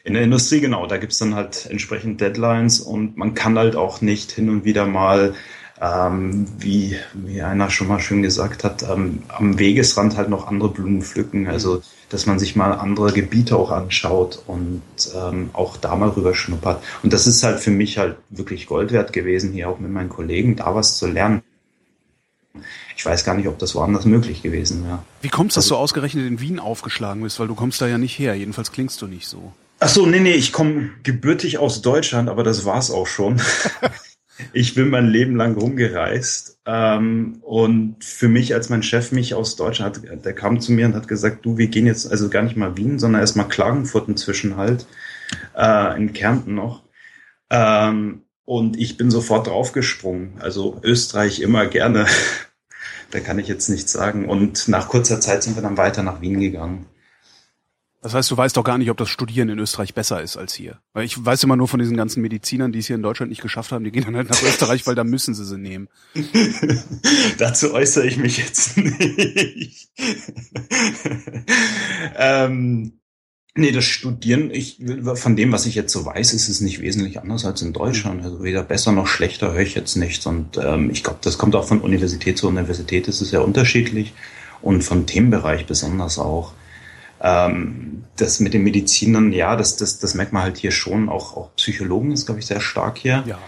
[0.03, 0.87] In der Industrie, genau.
[0.87, 4.85] Da gibt's dann halt entsprechend Deadlines und man kann halt auch nicht hin und wieder
[4.85, 5.35] mal
[5.81, 10.69] ähm, wie, wie einer schon mal schön gesagt hat, ähm, am Wegesrand halt noch andere
[10.69, 11.47] Blumen pflücken.
[11.47, 14.81] Also, dass man sich mal andere Gebiete auch anschaut und
[15.15, 16.83] ähm, auch da mal rüber schnuppert.
[17.03, 20.09] Und das ist halt für mich halt wirklich Gold wert gewesen, hier auch mit meinen
[20.09, 21.41] Kollegen da was zu lernen.
[22.97, 25.03] Ich weiß gar nicht, ob das woanders möglich gewesen wäre.
[25.21, 27.39] Wie kommst du, dass also, du ausgerechnet in Wien aufgeschlagen bist?
[27.39, 28.35] Weil du kommst da ja nicht her.
[28.35, 29.53] Jedenfalls klingst du nicht so.
[29.79, 33.41] Ach so, nee, nee, ich komme gebürtig aus Deutschland, aber das war's auch schon.
[34.53, 36.59] ich bin mein Leben lang rumgereist.
[36.65, 40.85] Ähm, und für mich, als mein Chef mich aus Deutschland hat, der kam zu mir
[40.85, 44.07] und hat gesagt, du, wir gehen jetzt also gar nicht mal Wien, sondern erstmal Klagenfurt
[44.07, 44.85] inzwischen halt,
[45.57, 46.83] äh, in Kärnten noch.
[47.49, 50.39] Ähm, und ich bin sofort draufgesprungen.
[50.39, 52.07] Also Österreich immer gerne.
[53.11, 54.27] da kann ich jetzt nichts sagen.
[54.27, 56.85] Und nach kurzer Zeit sind wir dann weiter nach Wien gegangen.
[58.03, 60.55] Das heißt, du weißt doch gar nicht, ob das Studieren in Österreich besser ist als
[60.55, 60.79] hier.
[60.93, 63.43] Weil ich weiß immer nur von diesen ganzen Medizinern, die es hier in Deutschland nicht
[63.43, 65.87] geschafft haben, die gehen dann halt nach Österreich, weil da müssen sie sie nehmen.
[67.37, 69.91] Dazu äußere ich mich jetzt nicht.
[72.15, 73.00] ähm,
[73.55, 74.79] nee, das Studieren, ich,
[75.15, 78.23] von dem, was ich jetzt so weiß, ist es nicht wesentlich anders als in Deutschland.
[78.23, 80.25] Also weder besser noch schlechter höre ich jetzt nichts.
[80.25, 84.13] Und ähm, ich glaube, das kommt auch von Universität zu Universität, das ist sehr unterschiedlich.
[84.61, 86.53] Und vom Themenbereich besonders auch.
[87.23, 91.09] Ähm, das mit den Medizinern, ja, das, das, das merkt man halt hier schon.
[91.09, 93.23] Auch, auch Psychologen ist, glaube ich, sehr stark hier.
[93.25, 93.39] Ja.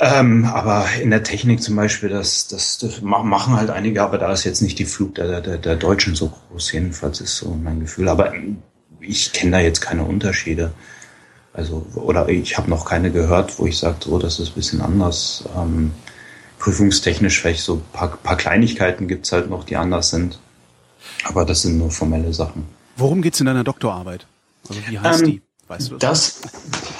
[0.00, 4.32] Ähm, aber in der Technik zum Beispiel, das, das, das machen halt einige, aber da
[4.32, 7.80] ist jetzt nicht die Flug der, der, der Deutschen so groß, jedenfalls ist so mein
[7.80, 8.08] Gefühl.
[8.08, 8.32] Aber
[9.08, 10.72] ich kenne da jetzt keine Unterschiede.
[11.52, 14.80] Also, oder ich habe noch keine gehört, wo ich sage, so, das ist ein bisschen
[14.80, 15.44] anders.
[15.56, 15.92] Ähm,
[16.58, 20.38] prüfungstechnisch vielleicht so ein paar, paar Kleinigkeiten gibt's halt noch, die anders sind.
[21.24, 22.64] Aber das sind nur formelle Sachen.
[22.96, 24.26] Worum geht's in deiner Doktorarbeit?
[24.68, 25.42] Also wie heißt ähm, die?
[25.68, 26.40] Weißt du das?
[26.40, 26.52] das?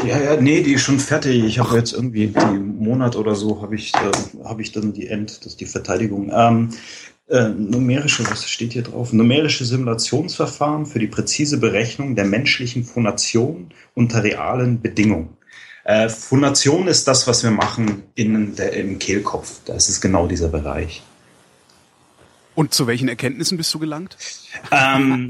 [0.06, 1.42] Ja, ja, nee, die ist schon fertig.
[1.44, 5.08] Ich habe jetzt irgendwie die Monat oder so habe ich äh, habe ich dann die
[5.08, 6.30] End, das ist die Verteidigung.
[6.34, 6.70] Ähm,
[7.28, 9.12] äh, numerische, was steht hier drauf?
[9.12, 15.36] Numerische Simulationsverfahren für die präzise Berechnung der menschlichen Phonation unter realen Bedingungen.
[15.84, 19.60] Äh, Phonation ist das, was wir machen in der, im Kehlkopf.
[19.64, 21.02] Das ist genau dieser Bereich.
[22.54, 24.16] Und zu welchen Erkenntnissen bist du gelangt?
[24.72, 25.28] Ähm,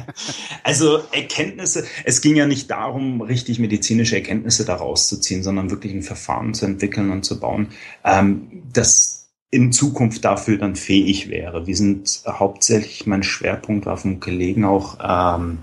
[0.62, 5.92] also Erkenntnisse, es ging ja nicht darum, richtig medizinische Erkenntnisse daraus zu ziehen, sondern wirklich
[5.92, 7.68] ein Verfahren zu entwickeln und zu bauen,
[8.02, 9.23] ähm, das
[9.54, 11.66] in Zukunft dafür dann fähig wäre.
[11.66, 15.58] Wir sind hauptsächlich, mein Schwerpunkt war vom Kollegen auch ähm,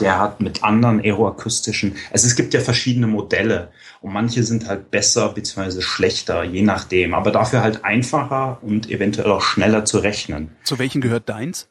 [0.00, 4.90] der hat mit anderen aeroakustischen, also es gibt ja verschiedene Modelle und manche sind halt
[4.90, 5.80] besser bzw.
[5.80, 10.50] schlechter, je nachdem, aber dafür halt einfacher und eventuell auch schneller zu rechnen.
[10.64, 11.68] Zu welchen gehört deins?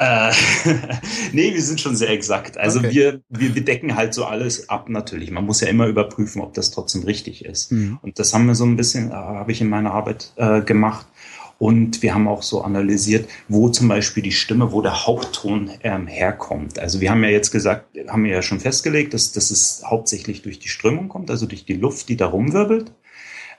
[0.00, 0.32] Äh,
[1.32, 2.56] nee, wir sind schon sehr exakt.
[2.56, 2.90] Also okay.
[2.90, 5.30] wir, wir bedecken halt so alles ab natürlich.
[5.30, 7.70] Man muss ja immer überprüfen, ob das trotzdem richtig ist.
[7.70, 7.98] Mhm.
[8.00, 11.06] Und das haben wir so ein bisschen, äh, habe ich in meiner Arbeit äh, gemacht.
[11.58, 16.06] Und wir haben auch so analysiert, wo zum Beispiel die Stimme, wo der Hauptton ähm,
[16.06, 16.78] herkommt.
[16.78, 20.40] Also wir haben ja jetzt gesagt, haben wir ja schon festgelegt, dass, dass es hauptsächlich
[20.40, 22.92] durch die Strömung kommt, also durch die Luft, die da rumwirbelt.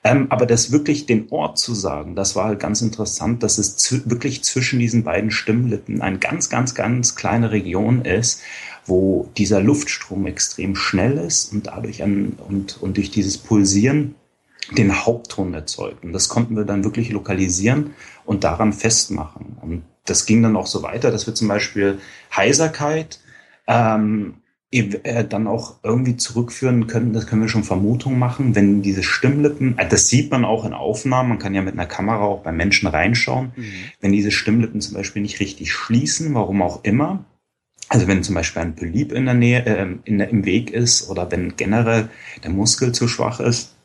[0.04, 3.78] Ähm, aber das wirklich den Ort zu sagen, das war halt ganz interessant, dass es
[3.78, 8.42] zu, wirklich zwischen diesen beiden Stimmlippen eine ganz, ganz, ganz kleine Region ist,
[8.86, 14.16] wo dieser Luftstrom extrem schnell ist und dadurch an, und, und durch dieses Pulsieren
[14.72, 16.04] den Hauptton erzeugt.
[16.04, 17.94] Und das konnten wir dann wirklich lokalisieren
[18.26, 19.58] und daran festmachen.
[19.62, 22.00] Und das ging dann auch so weiter, dass wir zum Beispiel
[22.36, 23.20] Heiserkeit
[23.68, 24.41] ähm, äh,
[24.72, 29.88] dann auch irgendwie zurückführen können, das können wir schon Vermutungen machen, wenn diese Stimmlippen, äh,
[29.88, 32.88] das sieht man auch in Aufnahmen, man kann ja mit einer Kamera auch bei Menschen
[32.88, 33.74] reinschauen, mhm.
[34.00, 37.26] wenn diese Stimmlippen zum Beispiel nicht richtig schließen, warum auch immer,
[37.90, 41.10] also wenn zum Beispiel ein Polyp in der Nähe, äh, in der, im Weg ist
[41.10, 42.08] oder wenn generell
[42.42, 43.76] der Muskel zu schwach ist,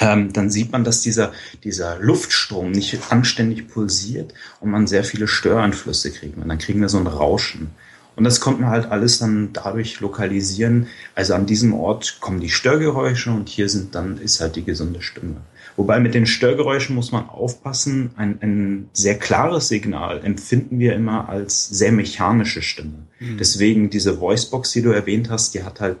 [0.00, 5.28] ähm, dann sieht man, dass dieser, dieser Luftstrom nicht anständig pulsiert und man sehr viele
[5.28, 6.36] Störeinflüsse kriegt.
[6.36, 7.70] Und dann kriegen wir so ein Rauschen.
[8.18, 10.88] Und das konnten wir halt alles dann dadurch lokalisieren.
[11.14, 15.02] Also an diesem Ort kommen die Störgeräusche und hier sind dann ist halt die gesunde
[15.02, 15.36] Stimme.
[15.76, 18.10] Wobei mit den Störgeräuschen muss man aufpassen.
[18.16, 23.06] Ein, ein sehr klares Signal empfinden wir immer als sehr mechanische Stimme.
[23.20, 23.38] Mhm.
[23.38, 25.98] Deswegen diese Voicebox, die du erwähnt hast, die hat halt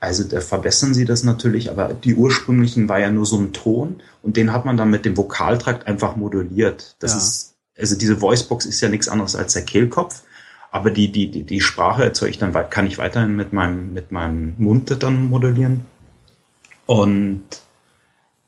[0.00, 4.02] also da verbessern sie das natürlich, aber die ursprünglichen war ja nur so ein Ton
[4.22, 6.94] und den hat man dann mit dem Vokaltrakt einfach moduliert.
[6.98, 7.18] Das ja.
[7.18, 10.22] ist, also diese Voicebox ist ja nichts anderes als der Kehlkopf,
[10.70, 14.12] aber die, die, die, die Sprache erzeuge ich dann, kann ich weiterhin mit meinem, mit
[14.12, 15.86] meinem Mund dann modulieren.
[16.86, 17.42] Und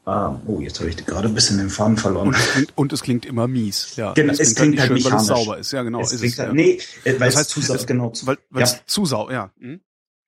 [0.06, 2.28] ähm, oh, jetzt habe ich gerade ein bisschen den Faden verloren.
[2.28, 3.96] Und es klingt, und es klingt immer mies.
[3.96, 5.72] Ja, genau, es klingt, halt, nicht schön, weil es sauber ist.
[5.72, 6.00] Ja, genau.
[6.00, 6.54] Es ist klingt es, halt, ja.
[6.54, 8.78] Nee, äh, weil es heißt, zu, es, genau, weil es ja.
[8.86, 9.50] zu sauber, ja.
[9.60, 9.80] Hm?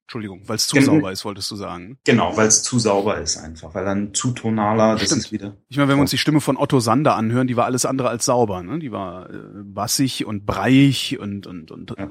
[0.07, 1.98] Entschuldigung, weil es zu Gen- sauber ist, wolltest du sagen.
[2.05, 5.22] Genau, weil es zu sauber ist einfach, weil dann zu tonaler, das Stimmt.
[5.22, 5.57] ist wieder.
[5.68, 8.09] Ich meine, wenn wir uns die Stimme von Otto Sander anhören, die war alles andere
[8.11, 8.62] als sauber.
[8.62, 8.78] Ne?
[8.78, 12.11] Die war äh, bassig und breiig und, und, und Ja.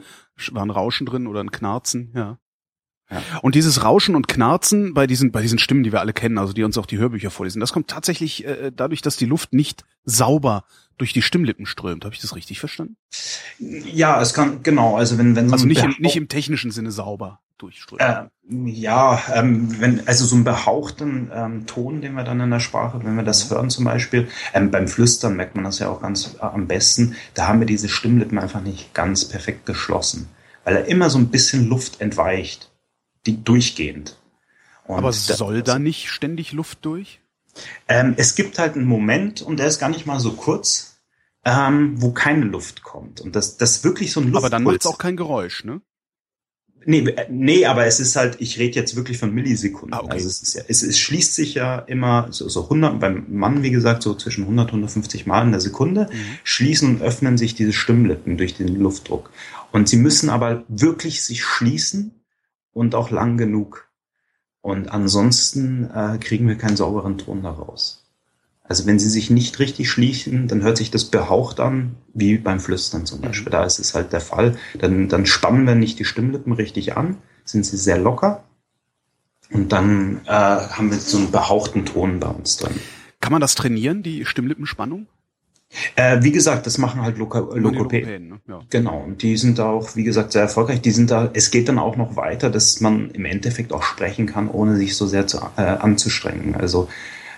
[0.52, 2.38] war ein Rauschen drin oder ein Knarzen, ja.
[3.12, 3.22] Ja.
[3.42, 6.54] Und dieses Rauschen und Knarzen bei diesen, bei diesen Stimmen, die wir alle kennen, also
[6.54, 9.84] die uns auch die Hörbücher vorlesen, das kommt tatsächlich äh, dadurch, dass die Luft nicht
[10.06, 10.64] sauber
[10.98, 12.06] durch die Stimmlippen strömt.
[12.06, 12.96] Habe ich das richtig verstanden?
[13.60, 16.89] Ja, es kann, genau, also wenn, wenn so Also nicht im, nicht im technischen Sinne
[16.92, 18.01] sauber durchströmt.
[18.01, 22.59] Äh, ja, ähm, wenn, also so einen behauchten ähm, Ton, den wir dann in der
[22.59, 26.01] Sprache, wenn wir das hören zum Beispiel, ähm, beim Flüstern merkt man das ja auch
[26.01, 30.30] ganz äh, am besten, da haben wir diese Stimmlippen einfach nicht ganz perfekt geschlossen,
[30.64, 32.72] weil er immer so ein bisschen Luft entweicht,
[33.26, 34.18] die durchgehend.
[34.86, 37.22] Und Aber soll da nicht ständig Luft durch?
[37.88, 41.01] ähm, es gibt halt einen Moment, und der ist gar nicht mal so kurz,
[41.43, 43.22] ähm, wo keine Luft kommt.
[43.22, 44.43] Und das, das ist wirklich so ein Luftpuls.
[44.43, 45.82] Aber dann macht es auch kein Geräusch, ne?
[46.86, 49.94] Nee, äh, nee, aber es ist halt, ich rede jetzt wirklich von Millisekunden.
[49.94, 50.12] Ah, okay.
[50.14, 53.64] Also es, ist ja, es, es schließt sich ja immer so, so 100, beim Mann,
[53.64, 56.18] wie gesagt, so zwischen 100 und 150 Mal in der Sekunde, Mhm.
[56.44, 59.30] schließen und öffnen sich diese Stimmlippen durch den Luftdruck.
[59.72, 62.12] Und sie müssen aber wirklich sich schließen
[62.74, 63.88] und auch lang genug.
[64.62, 68.01] Und ansonsten äh, kriegen wir keinen sauberen Ton daraus.
[68.72, 72.62] Also wenn sie sich nicht richtig schließen, dann hört sich das behaucht an, wie beim
[72.62, 73.52] Flüstern zum Beispiel.
[73.52, 74.56] Da ist es halt der Fall.
[74.80, 78.46] Dann, dann spannen wir nicht die Stimmlippen richtig an, sind sie sehr locker.
[79.52, 82.80] Und dann äh, haben wir so einen behauchten Ton bei uns drin.
[83.20, 85.08] Kann man das trainieren, die Stimmlippenspannung?
[85.98, 88.30] Äh, wie gesagt, das machen halt Loka Lokopäden.
[88.30, 88.40] ne?
[88.48, 88.62] Ja.
[88.70, 90.80] Genau, und die sind da auch, wie gesagt, sehr erfolgreich.
[90.80, 94.28] Die sind da, es geht dann auch noch weiter, dass man im Endeffekt auch sprechen
[94.28, 96.56] kann, ohne sich so sehr zu, äh, anzustrengen.
[96.56, 96.88] Also,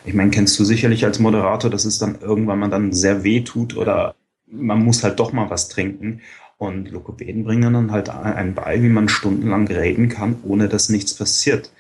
[0.06, 3.42] ich meine, kennst du sicherlich als Moderator, dass es dann irgendwann mal dann sehr weh
[3.42, 4.16] tut oder
[4.48, 6.22] man muss halt doch mal was trinken.
[6.58, 11.14] Und Lokopäden bringen dann halt einen bei, wie man stundenlang reden kann, ohne dass nichts
[11.14, 11.72] passiert.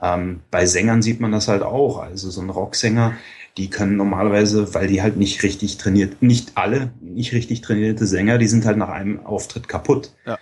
[0.00, 1.98] Ähm, bei Sängern sieht man das halt auch.
[1.98, 3.14] Also so ein Rocksänger,
[3.56, 8.38] die können normalerweise, weil die halt nicht richtig trainiert, nicht alle nicht richtig trainierte Sänger,
[8.38, 10.12] die sind halt nach einem Auftritt kaputt.
[10.24, 10.38] Ja.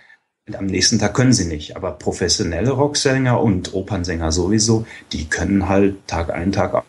[0.47, 1.75] Und am nächsten Tag können sie nicht.
[1.75, 6.83] Aber professionelle Rocksänger und Opernsänger sowieso, die können halt Tag ein, Tag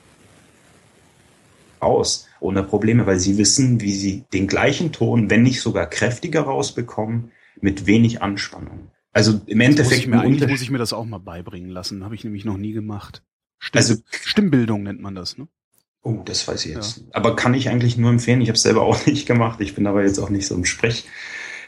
[1.83, 6.43] aus, ohne Probleme, weil sie wissen, wie sie den gleichen Ton, wenn nicht sogar kräftiger
[6.43, 8.91] rausbekommen, mit wenig Anspannung.
[9.13, 12.05] Also im Muss Endeffekt ich mir, muss ich mir das auch mal beibringen lassen.
[12.05, 13.23] Habe ich nämlich noch nie gemacht.
[13.59, 15.49] Stimm, Also- Stimmbildung nennt man das, ne?
[16.03, 17.03] Oh, das weiß ich jetzt.
[17.13, 18.41] Aber kann ich eigentlich nur empfehlen.
[18.41, 19.61] Ich habe es selber auch nicht gemacht.
[19.61, 21.07] Ich bin aber jetzt auch nicht so im Sprech,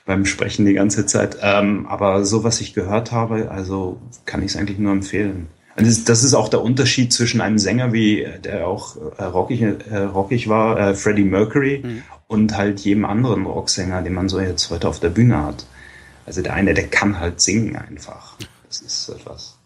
[0.07, 1.37] beim Sprechen die ganze Zeit.
[1.43, 5.49] Ähm, aber so, was ich gehört habe, also kann ich es eigentlich nur empfehlen.
[5.77, 9.97] Das, das ist auch der Unterschied zwischen einem Sänger, wie der auch äh, rockig, äh,
[9.99, 12.03] rockig war, äh, Freddie Mercury, Mhm.
[12.27, 15.67] und halt jedem anderen Rocksänger, den man so jetzt heute auf der Bühne hat.
[16.27, 18.37] Also der eine, der kann halt singen einfach.
[18.69, 19.59] Das ist etwas.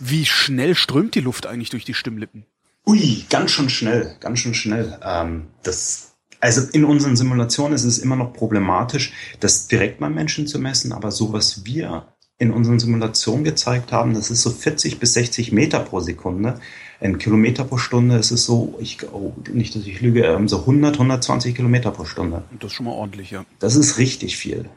[0.00, 2.46] Wie schnell strömt die Luft eigentlich durch die Stimmlippen?
[2.86, 4.98] Ui, ganz schön schnell, ganz schön schnell.
[5.04, 10.46] Ähm, das, also in unseren Simulationen ist es immer noch problematisch, das direkt beim Menschen
[10.46, 12.08] zu messen, aber so was wir
[12.40, 16.58] in unseren Simulationen gezeigt haben, das ist so 40 bis 60 Meter pro Sekunde.
[16.98, 20.60] In Kilometer pro Stunde ist es so, ich, oh, nicht, dass ich lüge, ähm, so
[20.60, 22.42] 100, 120 Kilometer pro Stunde.
[22.58, 23.44] Das ist schon mal ordentlich, ja.
[23.58, 24.70] Das ist richtig viel.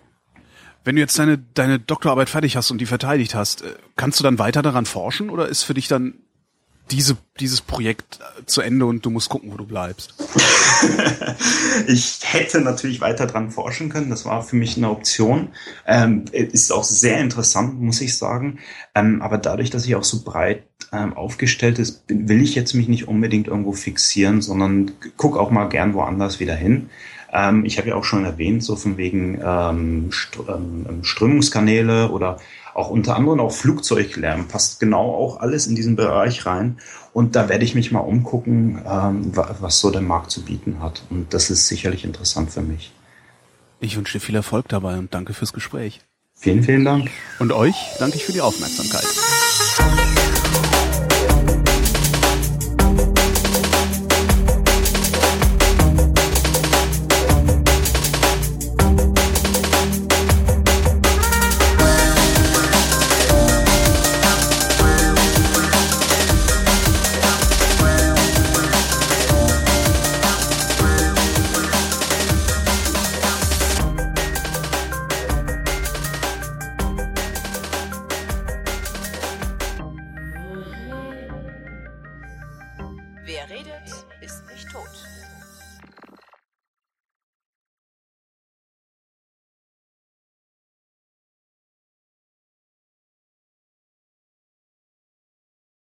[0.83, 4.25] Wenn du jetzt deine, deine Doktorarbeit fertig hast und die verteidigt hast, äh, kannst du
[4.25, 6.15] dann weiter daran forschen oder ist für dich dann
[6.91, 10.13] diese, dieses Projekt äh, zu Ende und du musst gucken, wo du bleibst?
[11.87, 14.09] ich hätte natürlich weiter dran forschen können.
[14.09, 15.49] Das war für mich eine Option.
[15.87, 18.59] Ähm, ist auch sehr interessant, muss ich sagen.
[18.95, 22.87] Ähm, aber dadurch, dass ich auch so breit ähm, aufgestellt ist, will ich jetzt mich
[22.87, 26.89] nicht unbedingt irgendwo fixieren, sondern guck auch mal gern woanders wieder hin.
[27.33, 30.11] Ähm, ich habe ja auch schon erwähnt, so von wegen ähm,
[30.47, 32.37] ähm, Strömungskanäle oder
[32.73, 36.77] auch unter anderem auch Flugzeuglärm passt genau auch alles in diesen Bereich rein.
[37.13, 41.03] Und da werde ich mich mal umgucken, ähm, was so der Markt zu bieten hat.
[41.09, 42.91] Und das ist sicherlich interessant für mich.
[43.79, 46.01] Ich wünsche dir viel Erfolg dabei und danke fürs Gespräch.
[46.33, 47.09] Vielen, vielen Dank.
[47.39, 49.05] Und euch danke ich für die Aufmerksamkeit.